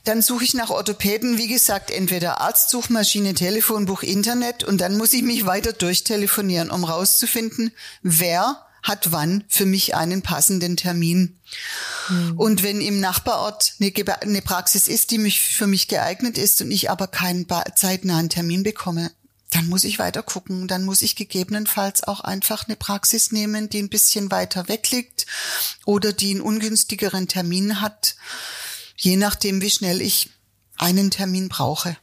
dann 0.05 0.21
suche 0.21 0.43
ich 0.43 0.53
nach 0.53 0.69
Orthopäden, 0.69 1.37
wie 1.37 1.47
gesagt, 1.47 1.91
entweder 1.91 2.41
Arztsuchmaschine, 2.41 3.33
Telefonbuch, 3.33 4.03
Internet 4.03 4.63
und 4.63 4.79
dann 4.79 4.97
muss 4.97 5.13
ich 5.13 5.23
mich 5.23 5.45
weiter 5.45 5.73
durchtelefonieren, 5.73 6.71
um 6.71 6.83
rauszufinden, 6.83 7.71
wer 8.01 8.65
hat 8.85 9.11
wann 9.11 9.43
für 9.47 9.65
mich 9.65 9.95
einen 9.95 10.21
passenden 10.21 10.77
Termin. 10.77 11.39
Mhm. 12.07 12.37
Und 12.37 12.63
wenn 12.63 12.81
im 12.81 12.99
Nachbarort 12.99 13.73
eine, 13.79 13.91
eine, 14.21 14.41
Praxis 14.43 14.87
ist, 14.87 15.09
die 15.09 15.17
mich 15.17 15.41
für 15.41 15.65
mich 15.65 15.87
geeignet 15.87 16.37
ist 16.37 16.61
und 16.61 16.69
ich 16.69 16.91
aber 16.91 17.07
keinen 17.07 17.47
zeitnahen 17.75 18.29
Termin 18.29 18.61
bekomme, 18.61 19.11
dann 19.49 19.67
muss 19.69 19.85
ich 19.85 19.97
weiter 19.97 20.21
gucken. 20.21 20.67
Dann 20.67 20.85
muss 20.85 21.01
ich 21.01 21.15
gegebenenfalls 21.15 22.03
auch 22.03 22.19
einfach 22.19 22.67
eine 22.67 22.75
Praxis 22.75 23.31
nehmen, 23.31 23.69
die 23.69 23.81
ein 23.81 23.89
bisschen 23.89 24.29
weiter 24.29 24.67
weg 24.67 24.91
liegt 24.91 25.25
oder 25.85 26.13
die 26.13 26.31
einen 26.31 26.41
ungünstigeren 26.41 27.27
Termin 27.27 27.81
hat, 27.81 28.15
je 28.95 29.17
nachdem, 29.17 29.61
wie 29.61 29.69
schnell 29.69 30.01
ich 30.01 30.29
einen 30.77 31.11
Termin 31.11 31.49
brauche. 31.49 31.97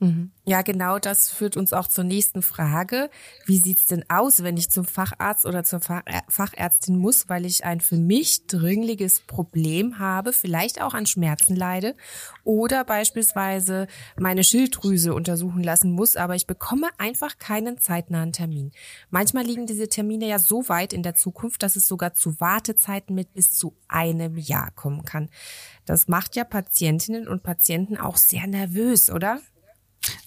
Mhm. 0.00 0.30
Ja, 0.44 0.62
genau 0.62 0.98
das 0.98 1.28
führt 1.30 1.56
uns 1.56 1.72
auch 1.72 1.88
zur 1.88 2.04
nächsten 2.04 2.40
Frage. 2.40 3.10
Wie 3.46 3.58
sieht's 3.58 3.86
denn 3.86 4.04
aus, 4.08 4.44
wenn 4.44 4.56
ich 4.56 4.70
zum 4.70 4.84
Facharzt 4.84 5.44
oder 5.44 5.64
zur 5.64 5.80
Fachärztin 5.80 6.96
muss, 6.96 7.28
weil 7.28 7.44
ich 7.44 7.64
ein 7.64 7.80
für 7.80 7.96
mich 7.96 8.46
dringliches 8.46 9.20
Problem 9.20 9.98
habe, 9.98 10.32
vielleicht 10.32 10.80
auch 10.80 10.94
an 10.94 11.06
Schmerzen 11.06 11.56
leide 11.56 11.96
oder 12.44 12.84
beispielsweise 12.84 13.88
meine 14.16 14.44
Schilddrüse 14.44 15.12
untersuchen 15.14 15.64
lassen 15.64 15.90
muss, 15.90 16.16
aber 16.16 16.36
ich 16.36 16.46
bekomme 16.46 16.88
einfach 16.98 17.38
keinen 17.38 17.78
zeitnahen 17.78 18.32
Termin. 18.32 18.70
Manchmal 19.10 19.44
liegen 19.44 19.66
diese 19.66 19.88
Termine 19.88 20.28
ja 20.28 20.38
so 20.38 20.68
weit 20.68 20.92
in 20.92 21.02
der 21.02 21.16
Zukunft, 21.16 21.64
dass 21.64 21.74
es 21.74 21.88
sogar 21.88 22.14
zu 22.14 22.40
Wartezeiten 22.40 23.16
mit 23.16 23.34
bis 23.34 23.52
zu 23.52 23.74
einem 23.88 24.36
Jahr 24.36 24.70
kommen 24.70 25.04
kann. 25.04 25.28
Das 25.86 26.06
macht 26.06 26.36
ja 26.36 26.44
Patientinnen 26.44 27.26
und 27.26 27.42
Patienten 27.42 27.96
auch 27.96 28.16
sehr 28.16 28.46
nervös, 28.46 29.10
oder? 29.10 29.40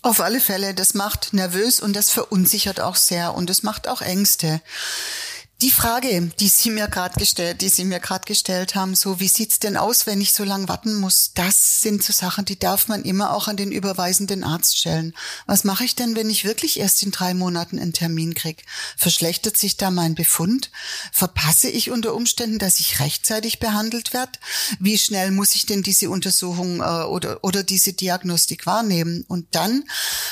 Auf 0.02 0.20
alle 0.20 0.40
Fälle, 0.40 0.74
das 0.74 0.94
macht 0.94 1.34
nervös 1.34 1.80
und 1.80 1.96
das 1.96 2.10
verunsichert 2.10 2.80
auch 2.80 2.96
sehr 2.96 3.34
und 3.36 3.50
es 3.50 3.64
macht 3.64 3.88
auch 3.88 4.02
Ängste. 4.02 4.62
Die 5.62 5.70
Frage, 5.70 6.32
die 6.40 6.48
Sie 6.48 6.72
mir 6.72 6.88
gerade 6.88 7.20
gestellt, 7.20 7.62
die 7.62 7.70
Sie 7.70 7.86
mir 7.86 8.00
gerade 8.00 8.26
gestellt 8.26 8.74
haben, 8.74 8.96
so 8.96 9.20
wie 9.20 9.28
sieht's 9.28 9.60
denn 9.60 9.78
aus, 9.78 10.08
wenn 10.08 10.20
ich 10.20 10.34
so 10.34 10.44
lange 10.44 10.68
warten 10.68 10.96
muss? 10.96 11.34
Das 11.36 11.82
sind 11.82 12.02
so 12.04 12.12
Sachen, 12.12 12.46
die 12.46 12.58
darf 12.58 12.88
man 12.88 13.04
immer 13.04 13.32
auch 13.32 13.48
an 13.48 13.58
den 13.58 13.72
überweisenden 13.72 14.44
Arzt 14.44 14.80
stellen. 14.80 15.14
Was 15.46 15.64
mache 15.64 15.84
ich 15.84 15.94
denn, 15.94 16.16
wenn 16.16 16.32
ich 16.32 16.46
wirklich 16.46 16.80
erst 16.80 17.04
in 17.04 17.12
drei 17.12 17.36
Monaten 17.36 17.78
einen 17.78 17.94
Termin 17.94 18.34
krieg? 18.34 18.66
Verschlechtert 18.98 19.56
sich 19.56 19.78
da 19.78 19.92
mein 19.92 20.16
Befund? 20.16 20.72
Verpasse 21.12 21.70
ich 21.70 21.92
unter 21.92 22.16
Umständen, 22.16 22.58
dass 22.58 22.80
ich 22.80 23.00
rechtzeitig 23.00 23.60
behandelt 23.60 24.14
werde? 24.14 24.40
Wie 24.80 24.98
schnell 24.98 25.30
muss 25.30 25.54
ich 25.54 25.68
denn 25.68 25.84
diese 25.84 26.10
Untersuchung 26.10 26.80
äh, 26.80 27.04
oder 27.04 27.44
oder 27.44 27.62
diese 27.62 27.94
Diagnostik 27.94 28.66
wahrnehmen? 28.66 29.26
Und 29.28 29.46
dann 29.52 29.84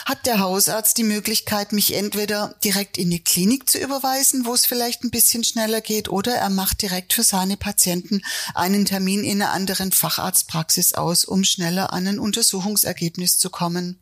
hat 0.07 0.25
der 0.25 0.39
Hausarzt 0.39 0.97
die 0.97 1.03
Möglichkeit, 1.03 1.71
mich 1.71 1.93
entweder 1.93 2.55
direkt 2.63 2.97
in 2.97 3.09
eine 3.09 3.19
Klinik 3.19 3.69
zu 3.69 3.77
überweisen, 3.77 4.47
wo 4.47 4.55
es 4.55 4.65
vielleicht 4.65 5.03
ein 5.03 5.11
bisschen 5.11 5.18
schneller 5.43 5.81
geht 5.81 6.09
oder 6.09 6.35
er 6.35 6.49
macht 6.49 6.81
direkt 6.81 7.13
für 7.13 7.23
seine 7.23 7.57
Patienten 7.57 8.21
einen 8.53 8.85
Termin 8.85 9.23
in 9.23 9.41
einer 9.41 9.51
anderen 9.51 9.91
Facharztpraxis 9.91 10.93
aus, 10.93 11.25
um 11.25 11.43
schneller 11.43 11.93
an 11.93 12.07
ein 12.07 12.19
Untersuchungsergebnis 12.19 13.37
zu 13.37 13.49
kommen. 13.49 13.99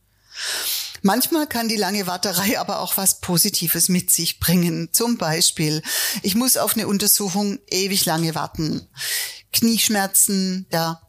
Manchmal 1.02 1.48
kann 1.48 1.68
die 1.68 1.76
lange 1.76 2.08
Warterei 2.08 2.60
aber 2.60 2.80
auch 2.80 2.98
was 2.98 3.20
Positives 3.20 3.90
mit 3.90 4.12
sich 4.12 4.40
bringen. 4.40 4.90
Zum 4.92 5.18
Beispiel, 5.18 5.82
ich 6.22 6.36
muss 6.36 6.58
auf 6.58 6.76
eine 6.76 6.88
Untersuchung 6.88 7.60
ewig 7.70 8.06
lange 8.06 8.36
warten. 8.36 8.88
Knieschmerzen, 9.54 10.68
da 10.70 11.07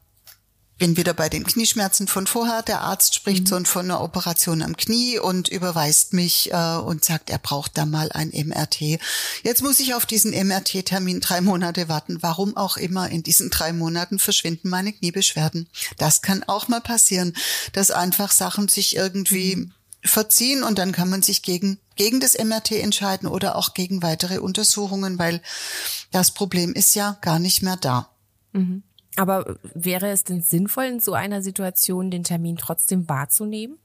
bin 0.79 0.97
wieder 0.97 1.13
bei 1.13 1.29
den 1.29 1.45
Knieschmerzen 1.45 2.07
von 2.07 2.27
vorher. 2.27 2.63
Der 2.63 2.81
Arzt 2.81 3.15
spricht 3.15 3.45
mhm. 3.45 3.47
so 3.47 3.65
von 3.65 3.87
einer 3.87 4.01
Operation 4.01 4.63
am 4.63 4.77
Knie 4.77 5.19
und 5.19 5.49
überweist 5.49 6.13
mich 6.13 6.53
äh, 6.53 6.77
und 6.77 7.05
sagt, 7.05 7.31
er 7.31 7.39
braucht 7.39 7.77
da 7.77 7.85
mal 7.85 8.11
ein 8.13 8.31
MRT. 8.31 9.01
Jetzt 9.43 9.63
muss 9.63 9.81
ich 9.81 9.95
auf 9.95 10.07
diesen 10.07 10.33
MRT-Termin 10.33 11.21
drei 11.21 11.41
Monate 11.41 11.89
warten. 11.89 12.19
Warum 12.23 12.57
auch 12.57 12.77
immer 12.77 13.09
in 13.09 13.23
diesen 13.23 13.51
drei 13.51 13.73
Monaten 13.73 14.19
verschwinden 14.19 14.69
meine 14.69 14.93
Kniebeschwerden. 14.93 15.69
Das 15.99 16.23
kann 16.23 16.45
auch 16.45 16.69
mal 16.69 16.81
passieren, 16.81 17.35
dass 17.73 17.91
einfach 17.91 18.31
Sachen 18.31 18.69
sich 18.69 18.95
irgendwie 18.95 19.57
mhm. 19.57 19.73
verziehen 20.03 20.63
und 20.63 20.79
dann 20.79 20.93
kann 20.93 21.11
man 21.11 21.23
sich 21.23 21.43
gegen 21.43 21.79
gegen 21.97 22.21
das 22.21 22.39
MRT 22.39 22.73
entscheiden 22.73 23.29
oder 23.29 23.57
auch 23.57 23.75
gegen 23.75 24.03
weitere 24.03 24.39
Untersuchungen, 24.39 25.19
weil 25.19 25.43
das 26.13 26.31
Problem 26.31 26.73
ist 26.73 26.95
ja 26.95 27.19
gar 27.21 27.41
nicht 27.41 27.61
mehr 27.61 27.77
da. 27.77 28.09
Mhm. 28.53 28.85
Aber 29.19 29.57
wäre 29.75 30.11
es 30.11 30.23
denn 30.23 30.43
sinnvoll, 30.43 30.85
in 30.85 31.01
so 31.01 31.13
einer 31.13 31.43
Situation 31.43 32.11
den 32.11 32.23
Termin 32.23 32.57
trotzdem 32.57 33.09
wahrzunehmen? 33.09 33.77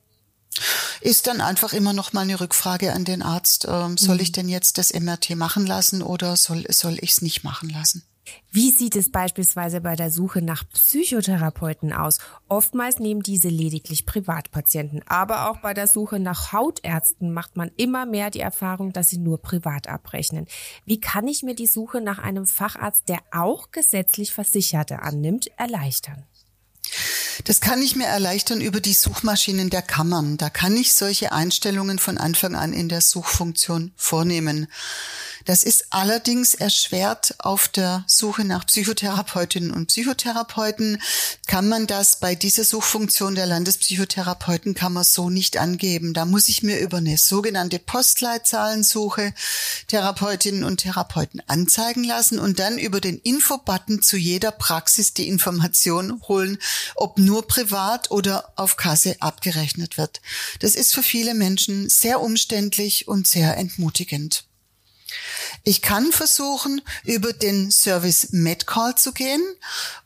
Ist 1.01 1.25
dann 1.25 1.41
einfach 1.41 1.73
immer 1.73 1.91
noch 1.91 2.13
mal 2.13 2.21
eine 2.21 2.39
Rückfrage 2.39 2.93
an 2.93 3.03
den 3.03 3.23
Arzt, 3.23 3.65
ähm, 3.67 3.97
soll 3.97 4.21
ich 4.21 4.29
mhm. 4.29 4.33
denn 4.33 4.49
jetzt 4.49 4.77
das 4.77 4.93
MRT 4.93 5.35
machen 5.35 5.65
lassen 5.65 6.03
oder 6.03 6.35
soll, 6.35 6.65
soll 6.69 6.97
ich 7.01 7.11
es 7.11 7.21
nicht 7.23 7.43
machen 7.43 7.69
lassen? 7.69 8.03
Wie 8.51 8.71
sieht 8.71 8.95
es 8.95 9.11
beispielsweise 9.11 9.81
bei 9.81 9.95
der 9.95 10.11
Suche 10.11 10.41
nach 10.41 10.63
Psychotherapeuten 10.69 11.91
aus? 11.91 12.19
Oftmals 12.47 12.99
nehmen 12.99 13.21
diese 13.21 13.49
lediglich 13.49 14.05
Privatpatienten, 14.05 15.01
aber 15.07 15.49
auch 15.49 15.57
bei 15.57 15.73
der 15.73 15.87
Suche 15.87 16.19
nach 16.19 16.53
Hautärzten 16.53 17.33
macht 17.33 17.57
man 17.57 17.71
immer 17.77 18.05
mehr 18.05 18.29
die 18.29 18.39
Erfahrung, 18.39 18.93
dass 18.93 19.09
sie 19.09 19.17
nur 19.17 19.41
privat 19.41 19.87
abrechnen. 19.87 20.47
Wie 20.85 20.99
kann 20.99 21.27
ich 21.27 21.43
mir 21.43 21.55
die 21.55 21.67
Suche 21.67 22.01
nach 22.01 22.19
einem 22.19 22.45
Facharzt, 22.45 23.09
der 23.09 23.19
auch 23.31 23.71
gesetzlich 23.71 24.31
Versicherte 24.31 25.01
annimmt, 25.01 25.47
erleichtern? 25.57 26.25
Das 27.45 27.61
kann 27.61 27.81
ich 27.81 27.95
mir 27.95 28.05
erleichtern 28.05 28.61
über 28.61 28.79
die 28.79 28.93
Suchmaschinen 28.93 29.69
der 29.69 29.81
Kammern. 29.81 30.37
Da 30.37 30.49
kann 30.49 30.77
ich 30.77 30.93
solche 30.93 31.31
Einstellungen 31.31 31.99
von 31.99 32.17
Anfang 32.17 32.55
an 32.55 32.73
in 32.73 32.89
der 32.89 33.01
Suchfunktion 33.01 33.91
vornehmen. 33.95 34.67
Das 35.45 35.63
ist 35.63 35.87
allerdings 35.89 36.53
erschwert 36.53 37.35
auf 37.39 37.67
der 37.67 38.05
Suche 38.07 38.45
nach 38.45 38.65
Psychotherapeutinnen 38.65 39.71
und 39.71 39.87
Psychotherapeuten. 39.87 41.01
Kann 41.47 41.67
man 41.67 41.87
das 41.87 42.19
bei 42.19 42.35
dieser 42.35 42.63
Suchfunktion 42.63 43.35
der 43.35 43.45
Landespsychotherapeutenkammer 43.45 45.03
so 45.03 45.29
nicht 45.29 45.57
angeben. 45.57 46.13
Da 46.13 46.25
muss 46.25 46.47
ich 46.47 46.63
mir 46.63 46.79
über 46.79 46.97
eine 46.97 47.17
sogenannte 47.17 47.79
Postleitzahlensuche 47.79 49.33
Therapeutinnen 49.87 50.63
und 50.63 50.77
Therapeuten 50.77 51.41
anzeigen 51.47 52.03
lassen 52.03 52.39
und 52.39 52.59
dann 52.59 52.77
über 52.77 53.01
den 53.01 53.17
Infobutton 53.19 54.01
zu 54.01 54.17
jeder 54.17 54.51
Praxis 54.51 55.13
die 55.13 55.27
Information 55.27 56.21
holen, 56.27 56.57
ob 56.95 57.17
nur 57.17 57.47
privat 57.47 58.11
oder 58.11 58.53
auf 58.55 58.77
Kasse 58.77 59.17
abgerechnet 59.19 59.97
wird. 59.97 60.21
Das 60.59 60.75
ist 60.75 60.93
für 60.93 61.03
viele 61.03 61.33
Menschen 61.33 61.89
sehr 61.89 62.21
umständlich 62.21 63.07
und 63.07 63.27
sehr 63.27 63.57
entmutigend. 63.57 64.45
Ich 65.63 65.81
kann 65.81 66.11
versuchen, 66.11 66.81
über 67.03 67.33
den 67.33 67.71
Service 67.71 68.29
MedCall 68.31 68.95
zu 68.95 69.13
gehen 69.13 69.41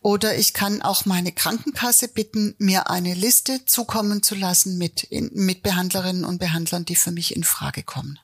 oder 0.02 0.38
ich 0.38 0.54
kann 0.54 0.82
auch 0.82 1.06
meine 1.06 1.32
Krankenkasse 1.32 2.08
bitten, 2.08 2.56
mir 2.58 2.90
eine 2.90 3.14
Liste 3.14 3.66
zukommen 3.66 4.24
zu 4.24 4.36
lassen 4.36 4.78
mit, 4.78 5.08
mit 5.12 5.64
Behandlerinnen 5.64 6.26
und 6.26 6.40
Behandlern, 6.40 6.86
die 6.86 6.96
für 6.96 7.12
mich 7.12 7.36
in 7.36 7.44
Frage 7.44 7.84
kommen. 7.84 8.20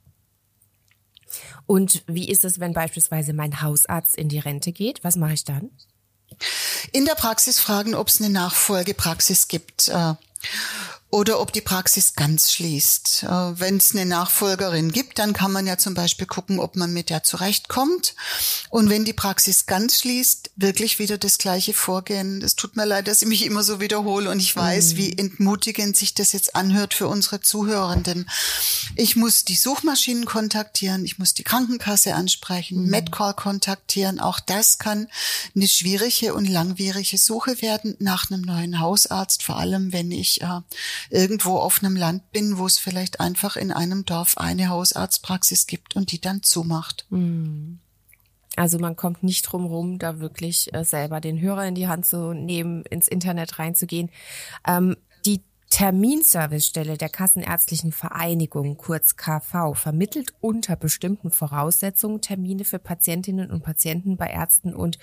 Und 1.65 2.03
wie 2.07 2.29
ist 2.29 2.43
es, 2.43 2.59
wenn 2.59 2.73
beispielsweise 2.73 3.33
mein 3.33 3.61
Hausarzt 3.61 4.17
in 4.17 4.29
die 4.29 4.39
Rente 4.39 4.71
geht? 4.71 5.03
Was 5.03 5.15
mache 5.15 5.33
ich 5.33 5.45
dann? 5.45 5.71
In 6.91 7.05
der 7.05 7.15
Praxis 7.15 7.59
fragen, 7.59 7.95
ob 7.95 8.09
es 8.09 8.19
eine 8.19 8.29
Nachfolgepraxis 8.29 9.47
gibt. 9.47 9.87
Äh, 9.87 10.13
oder 11.13 11.39
ob 11.39 11.53
die 11.53 11.61
Praxis 11.61 12.15
ganz 12.15 12.51
schließt. 12.53 13.25
Äh, 13.25 13.27
Wenn 13.27 13.77
es 13.77 13.91
eine 13.91 14.07
Nachfolgerin 14.07 14.91
gibt, 14.91 15.19
dann 15.19 15.33
kann 15.33 15.51
man 15.51 15.67
ja 15.67 15.77
zum 15.77 15.93
Beispiel 15.93 16.25
gucken, 16.25 16.59
ob 16.59 16.75
man 16.75 16.91
mit 16.91 17.11
der 17.11 17.21
zurechtkommt. 17.21 18.15
Und 18.71 18.89
wenn 18.89 19.05
die 19.05 19.13
Praxis 19.13 19.67
ganz 19.67 19.99
schließt, 19.99 20.49
wirklich 20.55 20.97
wieder 20.97 21.19
das 21.19 21.37
gleiche 21.37 21.75
Vorgehen. 21.75 22.41
Es 22.41 22.55
tut 22.55 22.75
mir 22.75 22.87
leid, 22.87 23.07
dass 23.07 23.21
ich 23.21 23.27
mich 23.27 23.45
immer 23.45 23.61
so 23.61 23.79
wiederhole 23.79 24.27
und 24.31 24.39
ich 24.39 24.55
weiß, 24.55 24.93
mhm. 24.93 24.97
wie 24.97 25.15
entmutigend 25.15 25.95
sich 25.95 26.15
das 26.15 26.31
jetzt 26.31 26.55
anhört 26.55 26.95
für 26.95 27.07
unsere 27.07 27.41
Zuhörenden. 27.41 28.27
Ich 28.95 29.15
muss 29.15 29.45
die 29.45 29.55
Suchmaschinen 29.55 30.25
kontaktieren, 30.25 31.05
ich 31.05 31.19
muss 31.19 31.35
die 31.35 31.43
Krankenkasse 31.43 32.15
ansprechen, 32.15 32.85
mhm. 32.85 32.89
Medcall 32.89 33.35
kontaktieren. 33.35 34.19
Auch 34.19 34.39
das 34.39 34.79
kann 34.79 35.07
eine 35.55 35.67
schwierige 35.67 36.33
und 36.33 36.49
langwierige 36.49 37.19
Suche 37.19 37.61
werden 37.61 37.95
nach 37.99 38.31
einem 38.31 38.41
neuen 38.41 38.79
Hausarzt, 38.79 39.43
vor 39.43 39.57
allem 39.57 39.93
wenn 39.93 40.09
ich 40.09 40.41
äh, 40.41 40.61
irgendwo 41.09 41.57
auf 41.57 41.83
einem 41.83 41.95
Land 41.95 42.31
bin, 42.31 42.57
wo 42.57 42.65
es 42.65 42.79
vielleicht 42.79 43.19
einfach 43.19 43.55
in 43.55 43.71
einem 43.71 44.05
Dorf 44.05 44.37
eine 44.37 44.69
Hausarztpraxis 44.69 45.67
gibt 45.67 45.95
und 45.95 46.11
die 46.11 46.21
dann 46.21 46.43
zumacht. 46.43 47.05
Hm. 47.09 47.79
Also 48.55 48.77
man 48.77 48.95
kommt 48.95 49.23
nicht 49.23 49.43
drum 49.43 49.65
rum, 49.65 49.97
da 49.97 50.19
wirklich 50.19 50.73
äh, 50.73 50.83
selber 50.85 51.19
den 51.21 51.41
Hörer 51.41 51.65
in 51.65 51.75
die 51.75 51.87
Hand 51.87 52.05
zu 52.05 52.33
nehmen, 52.33 52.83
ins 52.85 53.07
Internet 53.07 53.57
reinzugehen. 53.57 54.11
Ähm, 54.67 54.95
die 55.25 55.41
Terminservicestelle 55.71 56.97
der 56.97 57.09
Kassenärztlichen 57.09 57.91
Vereinigung, 57.91 58.77
kurz 58.77 59.15
KV, 59.15 59.73
vermittelt 59.73 60.33
unter 60.39 60.75
bestimmten 60.75 61.31
Voraussetzungen 61.31 62.21
Termine 62.21 62.63
für 62.63 62.77
Patientinnen 62.77 63.49
und 63.49 63.63
Patienten 63.63 64.15
bei 64.15 64.27
Ärzten 64.27 64.75
und 64.75 64.99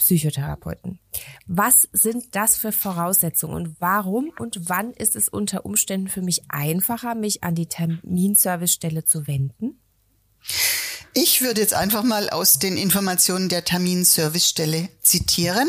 Psychotherapeuten. 0.00 0.98
Was 1.46 1.88
sind 1.92 2.34
das 2.34 2.56
für 2.56 2.72
Voraussetzungen 2.72 3.54
und 3.54 3.80
warum 3.80 4.32
und 4.38 4.68
wann 4.68 4.92
ist 4.92 5.14
es 5.14 5.28
unter 5.28 5.66
Umständen 5.66 6.08
für 6.08 6.22
mich 6.22 6.42
einfacher, 6.48 7.14
mich 7.14 7.44
an 7.44 7.54
die 7.54 7.66
Terminservicestelle 7.66 9.04
zu 9.04 9.26
wenden? 9.26 9.78
Ich 11.12 11.42
würde 11.42 11.60
jetzt 11.60 11.74
einfach 11.74 12.04
mal 12.04 12.30
aus 12.30 12.60
den 12.60 12.76
Informationen 12.76 13.48
der 13.48 13.64
Terminservicestelle 13.64 14.88
zitieren. 15.02 15.68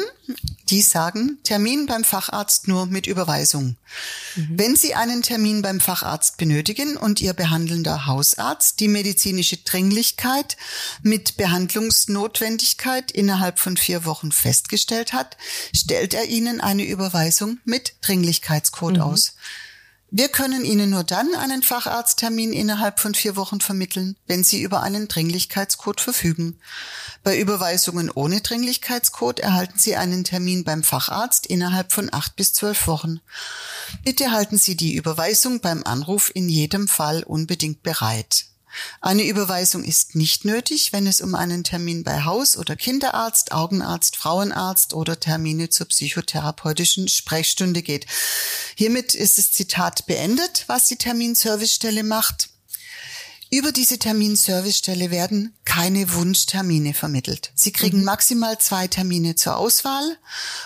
Die 0.69 0.81
sagen, 0.81 1.39
Termin 1.43 1.87
beim 1.87 2.03
Facharzt 2.03 2.67
nur 2.67 2.85
mit 2.85 3.07
Überweisung. 3.07 3.75
Mhm. 4.35 4.49
Wenn 4.51 4.75
Sie 4.75 4.93
einen 4.93 5.23
Termin 5.23 5.61
beim 5.61 5.79
Facharzt 5.79 6.37
benötigen 6.37 6.95
und 6.95 7.21
Ihr 7.21 7.33
behandelnder 7.33 8.05
Hausarzt 8.05 8.79
die 8.79 8.87
medizinische 8.87 9.57
Dringlichkeit 9.57 10.57
mit 11.01 11.37
Behandlungsnotwendigkeit 11.37 13.11
innerhalb 13.11 13.59
von 13.59 13.77
vier 13.77 14.05
Wochen 14.05 14.31
festgestellt 14.31 15.11
hat, 15.11 15.37
stellt 15.75 16.13
er 16.13 16.25
Ihnen 16.25 16.61
eine 16.61 16.85
Überweisung 16.85 17.57
mit 17.65 17.95
Dringlichkeitscode 18.01 18.97
mhm. 18.97 19.01
aus. 19.01 19.33
Wir 20.13 20.27
können 20.27 20.65
Ihnen 20.65 20.89
nur 20.89 21.05
dann 21.05 21.33
einen 21.35 21.63
Facharzttermin 21.63 22.51
innerhalb 22.51 22.99
von 22.99 23.15
vier 23.15 23.37
Wochen 23.37 23.61
vermitteln, 23.61 24.17
wenn 24.27 24.43
Sie 24.43 24.61
über 24.61 24.83
einen 24.83 25.07
Dringlichkeitscode 25.07 26.01
verfügen. 26.01 26.59
Bei 27.23 27.39
Überweisungen 27.39 28.11
ohne 28.13 28.41
Dringlichkeitscode 28.41 29.39
erhalten 29.39 29.79
Sie 29.79 29.95
einen 29.95 30.25
Termin 30.25 30.65
beim 30.65 30.83
Facharzt 30.83 31.47
innerhalb 31.47 31.93
von 31.93 32.09
acht 32.11 32.35
bis 32.35 32.51
zwölf 32.51 32.87
Wochen. 32.87 33.21
Bitte 34.03 34.31
halten 34.31 34.57
Sie 34.57 34.75
die 34.75 34.95
Überweisung 34.95 35.61
beim 35.61 35.81
Anruf 35.83 36.29
in 36.35 36.49
jedem 36.49 36.89
Fall 36.89 37.23
unbedingt 37.23 37.81
bereit. 37.81 38.50
Eine 39.01 39.23
Überweisung 39.23 39.83
ist 39.83 40.15
nicht 40.15 40.45
nötig, 40.45 40.93
wenn 40.93 41.07
es 41.07 41.21
um 41.21 41.35
einen 41.35 41.63
Termin 41.63 42.03
bei 42.03 42.23
Haus- 42.23 42.57
oder 42.57 42.75
Kinderarzt, 42.75 43.51
Augenarzt, 43.51 44.15
Frauenarzt 44.15 44.93
oder 44.93 45.19
Termine 45.19 45.69
zur 45.69 45.87
psychotherapeutischen 45.87 47.07
Sprechstunde 47.07 47.81
geht. 47.81 48.05
Hiermit 48.75 49.15
ist 49.15 49.37
das 49.37 49.51
Zitat 49.51 50.05
beendet, 50.05 50.65
was 50.67 50.87
die 50.87 50.97
Terminservicestelle 50.97 52.03
macht. 52.03 52.50
Über 53.53 53.73
diese 53.73 53.99
Terminservicestelle 53.99 55.11
werden 55.11 55.53
keine 55.65 56.13
Wunschtermine 56.13 56.93
vermittelt. 56.93 57.51
Sie 57.53 57.73
kriegen 57.73 57.99
mhm. 57.99 58.05
maximal 58.05 58.57
zwei 58.59 58.87
Termine 58.87 59.35
zur 59.35 59.57
Auswahl 59.57 60.17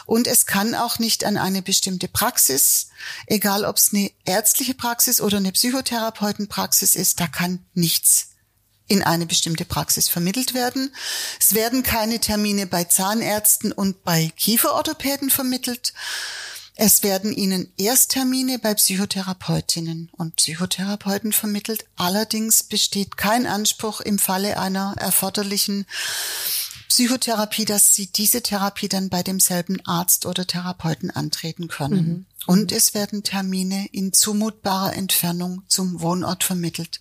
und 0.06 0.28
es 0.28 0.46
kann 0.46 0.76
auch 0.76 1.00
nicht 1.00 1.24
an 1.24 1.38
eine 1.38 1.64
bestimmte 1.64 2.08
Praxis, 2.08 2.90
egal 3.26 3.66
ob 3.66 3.78
es 3.78 3.92
eine 3.92 4.12
ärztliche 4.26 4.76
Praxis 4.76 5.20
oder 5.20 5.38
eine 5.38 5.52
Psychotherapeutenpraxis 5.52 6.94
ist, 6.94 7.20
da 7.20 7.26
kann 7.26 7.66
nichts 7.74 8.28
in 8.88 9.02
eine 9.02 9.26
bestimmte 9.26 9.66
Praxis 9.66 10.08
vermittelt 10.08 10.54
werden. 10.54 10.96
Es 11.40 11.56
werden 11.56 11.82
keine 11.82 12.20
Termine 12.20 12.68
bei 12.68 12.84
Zahnärzten 12.84 13.72
und 13.72 14.04
bei 14.04 14.32
Kieferorthopäden 14.38 15.32
vermittelt 15.32 15.94
es 16.76 17.04
werden 17.04 17.32
Ihnen 17.32 17.72
Ersttermine 17.78 18.60
bei 18.60 18.74
Psychotherapeutinnen 18.74 20.10
und 20.12 20.36
Psychotherapeuten 20.36 21.32
vermittelt. 21.32 21.86
Allerdings 21.96 22.64
besteht 22.64 23.16
kein 23.16 23.48
Anspruch 23.48 24.02
im 24.02 24.20
Falle 24.20 24.60
einer 24.60 24.94
erforderlichen 24.98 25.86
Psychotherapie, 26.90 27.66
dass 27.66 27.96
Sie 27.96 28.08
diese 28.08 28.42
Therapie 28.42 28.90
dann 28.90 29.10
bei 29.10 29.24
demselben 29.24 29.86
Arzt 29.86 30.26
oder 30.26 30.46
Therapeuten 30.46 31.12
antreten 31.12 31.70
können. 31.70 32.08
Mhm. 32.08 32.26
Und 32.46 32.72
es 32.72 32.94
werden 32.94 33.24
Termine 33.24 33.88
in 33.92 34.14
zumutbarer 34.14 34.94
Entfernung 34.96 35.64
zum 35.68 36.02
Wohnort 36.02 36.44
vermittelt. 36.44 37.00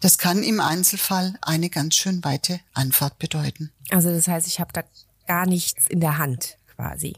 Das 0.00 0.18
kann 0.18 0.42
im 0.42 0.58
Einzelfall 0.58 1.34
eine 1.42 1.70
ganz 1.70 1.94
schön 1.96 2.24
weite 2.24 2.60
Anfahrt 2.72 3.18
bedeuten. 3.18 3.70
Also 3.90 4.10
das 4.10 4.26
heißt, 4.26 4.46
ich 4.46 4.58
habe 4.58 4.72
da 4.72 4.82
gar 5.26 5.46
nichts 5.46 5.86
in 5.88 6.00
der 6.00 6.18
Hand 6.18 6.56
quasi. 6.74 7.14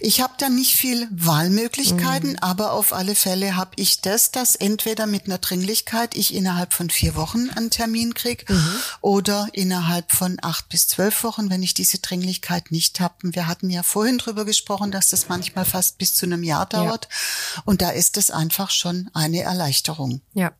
Ich 0.00 0.20
habe 0.20 0.34
da 0.38 0.48
nicht 0.48 0.74
viel 0.76 1.08
Wahlmöglichkeiten, 1.10 2.30
mhm. 2.30 2.38
aber 2.40 2.72
auf 2.72 2.92
alle 2.92 3.14
Fälle 3.14 3.56
habe 3.56 3.72
ich 3.76 4.00
das, 4.00 4.30
dass 4.30 4.54
entweder 4.54 5.06
mit 5.06 5.26
einer 5.26 5.38
Dringlichkeit 5.38 6.16
ich 6.16 6.34
innerhalb 6.34 6.72
von 6.72 6.90
vier 6.90 7.14
Wochen 7.14 7.50
einen 7.50 7.70
Termin 7.70 8.14
krieg 8.14 8.48
mhm. 8.48 8.76
oder 9.00 9.48
innerhalb 9.52 10.12
von 10.12 10.38
acht 10.42 10.68
bis 10.68 10.88
zwölf 10.88 11.24
Wochen, 11.24 11.50
wenn 11.50 11.62
ich 11.62 11.74
diese 11.74 11.98
Dringlichkeit 11.98 12.70
nicht 12.70 13.00
habe. 13.00 13.14
Wir 13.22 13.46
hatten 13.46 13.70
ja 13.70 13.82
vorhin 13.82 14.18
drüber 14.18 14.44
gesprochen, 14.44 14.90
dass 14.90 15.08
das 15.08 15.28
manchmal 15.28 15.64
fast 15.64 15.98
bis 15.98 16.14
zu 16.14 16.26
einem 16.26 16.42
Jahr 16.42 16.66
dauert. 16.66 17.08
Ja. 17.10 17.62
Und 17.64 17.82
da 17.82 17.90
ist 17.90 18.16
es 18.16 18.30
einfach 18.30 18.70
schon 18.70 19.10
eine 19.14 19.42
Erleichterung. 19.42 20.20
Ja. 20.34 20.52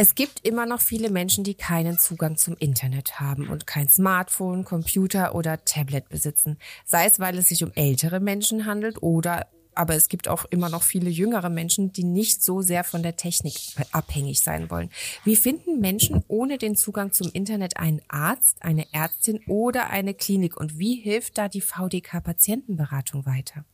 Es 0.00 0.14
gibt 0.14 0.46
immer 0.46 0.64
noch 0.64 0.80
viele 0.80 1.10
Menschen, 1.10 1.42
die 1.42 1.54
keinen 1.54 1.98
Zugang 1.98 2.36
zum 2.36 2.56
Internet 2.56 3.18
haben 3.18 3.48
und 3.48 3.66
kein 3.66 3.88
Smartphone, 3.88 4.64
Computer 4.64 5.34
oder 5.34 5.64
Tablet 5.64 6.08
besitzen. 6.08 6.56
Sei 6.84 7.06
es, 7.06 7.18
weil 7.18 7.36
es 7.36 7.48
sich 7.48 7.64
um 7.64 7.72
ältere 7.74 8.20
Menschen 8.20 8.64
handelt 8.64 9.02
oder 9.02 9.48
aber 9.74 9.96
es 9.96 10.08
gibt 10.08 10.28
auch 10.28 10.44
immer 10.50 10.68
noch 10.68 10.84
viele 10.84 11.10
jüngere 11.10 11.48
Menschen, 11.48 11.92
die 11.92 12.04
nicht 12.04 12.44
so 12.44 12.62
sehr 12.62 12.84
von 12.84 13.02
der 13.02 13.16
Technik 13.16 13.56
abhängig 13.90 14.40
sein 14.40 14.70
wollen. 14.70 14.90
Wie 15.24 15.34
finden 15.34 15.80
Menschen 15.80 16.24
ohne 16.28 16.58
den 16.58 16.76
Zugang 16.76 17.12
zum 17.12 17.30
Internet 17.32 17.76
einen 17.76 18.00
Arzt, 18.06 18.62
eine 18.62 18.86
Ärztin 18.92 19.40
oder 19.48 19.90
eine 19.90 20.14
Klinik 20.14 20.56
und 20.56 20.78
wie 20.78 20.94
hilft 20.94 21.38
da 21.38 21.48
die 21.48 21.60
VDK 21.60 22.22
Patientenberatung 22.22 23.26
weiter? 23.26 23.64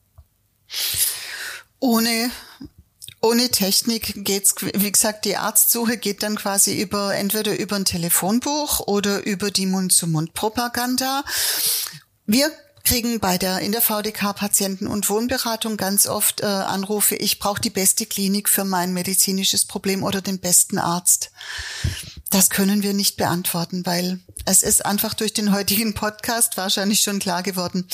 Ohne 1.80 2.30
ohne 3.24 3.48
Technik 3.48 4.24
geht's, 4.24 4.54
wie 4.60 4.92
gesagt, 4.92 5.24
die 5.24 5.37
Arztsuche 5.37 5.96
geht 5.96 6.22
dann 6.22 6.37
quasi 6.37 6.78
über 6.78 7.14
entweder 7.14 7.58
über 7.58 7.76
ein 7.76 7.87
Telefonbuch 7.87 8.80
oder 8.80 9.24
über 9.24 9.50
die 9.50 9.64
Mund-zu-Mund-Propaganda. 9.64 11.24
Wir 12.26 12.52
kriegen 12.84 13.20
bei 13.20 13.38
der 13.38 13.60
in 13.60 13.72
der 13.72 13.80
VDK 13.80 14.34
Patienten- 14.34 14.87
und 14.87 15.08
Wohnberatung 15.08 15.78
ganz 15.78 16.06
oft 16.06 16.42
äh, 16.42 16.46
Anrufe, 16.46 17.16
ich 17.16 17.38
brauche 17.38 17.62
die 17.62 17.70
beste 17.70 18.04
Klinik 18.04 18.50
für 18.50 18.64
mein 18.64 18.92
medizinisches 18.92 19.64
Problem 19.64 20.02
oder 20.02 20.20
den 20.20 20.38
besten 20.38 20.76
Arzt. 20.76 21.30
Das 22.28 22.50
können 22.50 22.82
wir 22.82 22.92
nicht 22.92 23.16
beantworten, 23.16 23.87
weil 23.87 24.20
es 24.44 24.62
ist 24.62 24.84
einfach 24.84 25.14
durch 25.14 25.32
den 25.32 25.50
heutigen 25.54 25.94
Podcast 25.94 26.58
wahrscheinlich 26.58 27.00
schon 27.00 27.20
klar 27.20 27.42
geworden, 27.42 27.88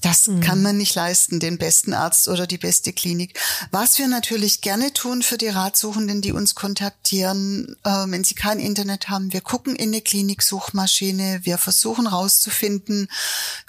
das 0.00 0.26
mhm. 0.26 0.40
kann 0.40 0.62
man 0.62 0.76
nicht 0.76 0.94
leisten, 0.94 1.40
den 1.40 1.58
besten 1.58 1.92
Arzt 1.92 2.28
oder 2.28 2.46
die 2.46 2.58
beste 2.58 2.92
Klinik. 2.92 3.38
Was 3.70 3.98
wir 3.98 4.08
natürlich 4.08 4.60
gerne 4.60 4.92
tun 4.92 5.22
für 5.22 5.38
die 5.38 5.48
Ratsuchenden, 5.48 6.22
die 6.22 6.32
uns 6.32 6.54
kontaktieren, 6.54 7.76
äh, 7.84 7.90
wenn 8.06 8.24
sie 8.24 8.34
kein 8.34 8.58
Internet 8.60 9.08
haben, 9.08 9.32
wir 9.32 9.40
gucken 9.40 9.76
in 9.76 9.90
eine 9.90 10.00
Kliniksuchmaschine, 10.00 11.40
wir 11.42 11.58
versuchen 11.58 12.06
rauszufinden, 12.06 13.08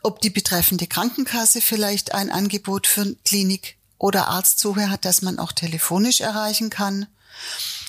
ob 0.03 0.21
die 0.21 0.29
betreffende 0.29 0.87
Krankenkasse 0.87 1.61
vielleicht 1.61 2.13
ein 2.13 2.31
Angebot 2.31 2.87
für 2.87 3.15
Klinik 3.25 3.75
oder 3.97 4.29
Arztsuche 4.29 4.89
hat, 4.89 5.05
das 5.05 5.21
man 5.21 5.37
auch 5.37 5.51
telefonisch 5.51 6.21
erreichen 6.21 6.69
kann. 6.69 7.07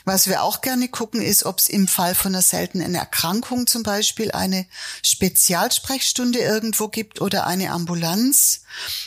Was 0.05 0.27
wir 0.27 0.43
auch 0.43 0.61
gerne 0.61 0.89
gucken, 0.89 1.23
ist, 1.23 1.45
ob 1.45 1.59
es 1.59 1.69
im 1.69 1.87
Fall 1.87 2.15
von 2.15 2.35
einer 2.35 2.43
seltenen 2.43 2.95
Erkrankung 2.95 3.67
zum 3.67 3.83
Beispiel 3.83 4.33
eine 4.33 4.67
Spezialsprechstunde 5.03 6.39
irgendwo 6.39 6.89
gibt 6.89 7.21
oder 7.21 7.47
eine 7.47 7.71
Ambulanz. 7.71 8.62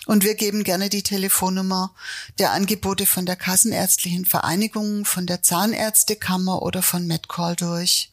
Und 0.05 0.23
wir 0.23 0.35
geben 0.35 0.63
gerne 0.63 0.89
die 0.89 1.03
Telefonnummer 1.03 1.93
der 2.39 2.51
Angebote 2.51 3.05
von 3.05 3.25
der 3.25 3.35
Kassenärztlichen 3.35 4.25
Vereinigung, 4.25 5.05
von 5.05 5.25
der 5.25 5.41
Zahnärztekammer 5.41 6.61
oder 6.61 6.81
von 6.81 7.07
MedCall 7.07 7.55
durch. 7.55 8.11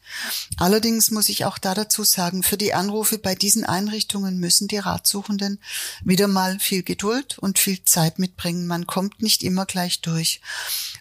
Allerdings 0.57 1.11
muss 1.11 1.29
ich 1.29 1.45
auch 1.45 1.57
da 1.57 1.73
dazu 1.73 2.03
sagen, 2.03 2.43
für 2.43 2.57
die 2.57 2.73
Anrufe 2.73 3.17
bei 3.17 3.35
diesen 3.35 3.63
Einrichtungen 3.63 4.39
müssen 4.39 4.67
die 4.67 4.77
Ratsuchenden 4.77 5.59
wieder 6.03 6.27
mal 6.27 6.59
viel 6.59 6.83
Geduld 6.83 7.37
und 7.39 7.59
viel 7.59 7.83
Zeit 7.83 8.19
mitbringen. 8.19 8.67
Man 8.67 8.87
kommt 8.87 9.21
nicht 9.21 9.43
immer 9.43 9.65
gleich 9.65 10.01
durch. 10.01 10.41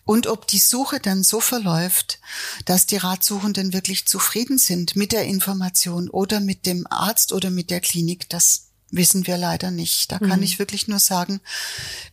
Und 0.05 0.27
ob 0.27 0.47
die 0.47 0.59
Suche 0.59 1.01
dann 1.01 1.23
so 1.23 1.41
verläuft, 1.41 2.19
dass 2.65 2.87
die 2.87 2.97
Ratsuchenden 2.97 3.73
wirklich 3.73 4.07
zufrieden 4.07 4.59
sind 4.59 4.97
mit 4.97 5.13
der 5.13 5.25
Information 5.25 6.09
oder 6.09 6.41
mit 6.41 6.67
dem 6.67 6.87
Arzt 6.89 7.33
oder 7.33 7.51
mit 7.51 7.71
der 7.71 7.81
Klinik, 7.81 8.29
das 8.29 8.72
wissen 8.93 9.27
wir 9.27 9.37
leider 9.37 9.73
nicht. 9.73 10.13
Da 10.13 10.19
kann 10.19 10.39
mhm. 10.39 10.45
ich 10.45 10.59
wirklich 10.61 10.87
nur 10.87 11.01
sagen, 11.01 11.41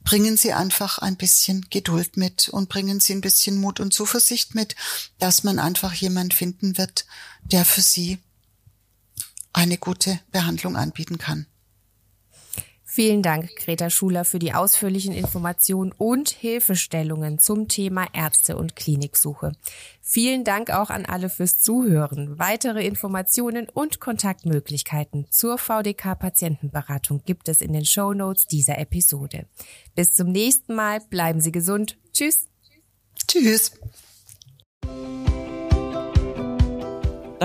bringen 0.04 0.38
Sie 0.38 0.54
einfach 0.54 0.98
ein 0.98 1.18
bisschen 1.18 1.68
Geduld 1.70 2.18
mit 2.18 2.50
und 2.50 2.70
bringen 2.70 3.00
Sie 3.00 3.14
ein 3.14 3.22
bisschen 3.22 3.58
Mut 3.58 3.80
und 3.80 3.94
Zuversicht 3.94 4.56
mit, 4.56 4.76
dass 5.20 5.44
man 5.44 5.60
einfach 5.60 5.94
jemand 5.94 6.34
finden 6.34 6.78
wird, 6.78 7.06
der 7.44 7.66
für 7.66 7.82
Sie 7.82 8.18
eine 9.54 9.78
gute 9.78 10.20
Behandlung 10.32 10.78
anbieten 10.78 11.18
kann. 11.18 11.46
Vielen 12.92 13.22
Dank, 13.22 13.56
Greta 13.56 13.92
Schuler, 13.92 14.26
für 14.26 14.40
die 14.40 14.54
ausführlichen 14.54 15.14
Informationen 15.14 15.92
und 15.92 16.30
Hilfestellungen 16.30 17.38
zum 17.38 17.68
Thema 17.68 18.08
Ärzte- 18.14 18.58
und 18.58 18.76
Kliniksuche. 18.76 19.52
Vielen 20.02 20.44
Dank 20.44 20.72
auch 20.72 20.90
an 20.90 21.06
alle 21.06 21.30
fürs 21.30 21.60
Zuhören. 21.60 22.40
Weitere 22.40 22.84
Informationen 22.84 23.70
und 23.70 24.00
Kontaktmöglichkeiten 24.00 25.28
zur 25.30 25.60
VDK 25.60 26.18
Patientenberatung 26.18 27.22
gibt 27.24 27.48
es 27.48 27.62
in 27.62 27.74
den 27.74 27.86
Show 27.86 28.16
Notes 28.16 28.48
dieser 28.48 28.80
Episode. 28.80 29.46
Bis 29.94 30.16
zum 30.16 30.32
nächsten 30.32 30.74
Mal. 30.74 31.00
Bleiben 31.12 31.42
Sie 31.42 31.52
gesund. 31.52 31.96
Tschüss. 32.12 32.48
Tschüss. 33.28 33.74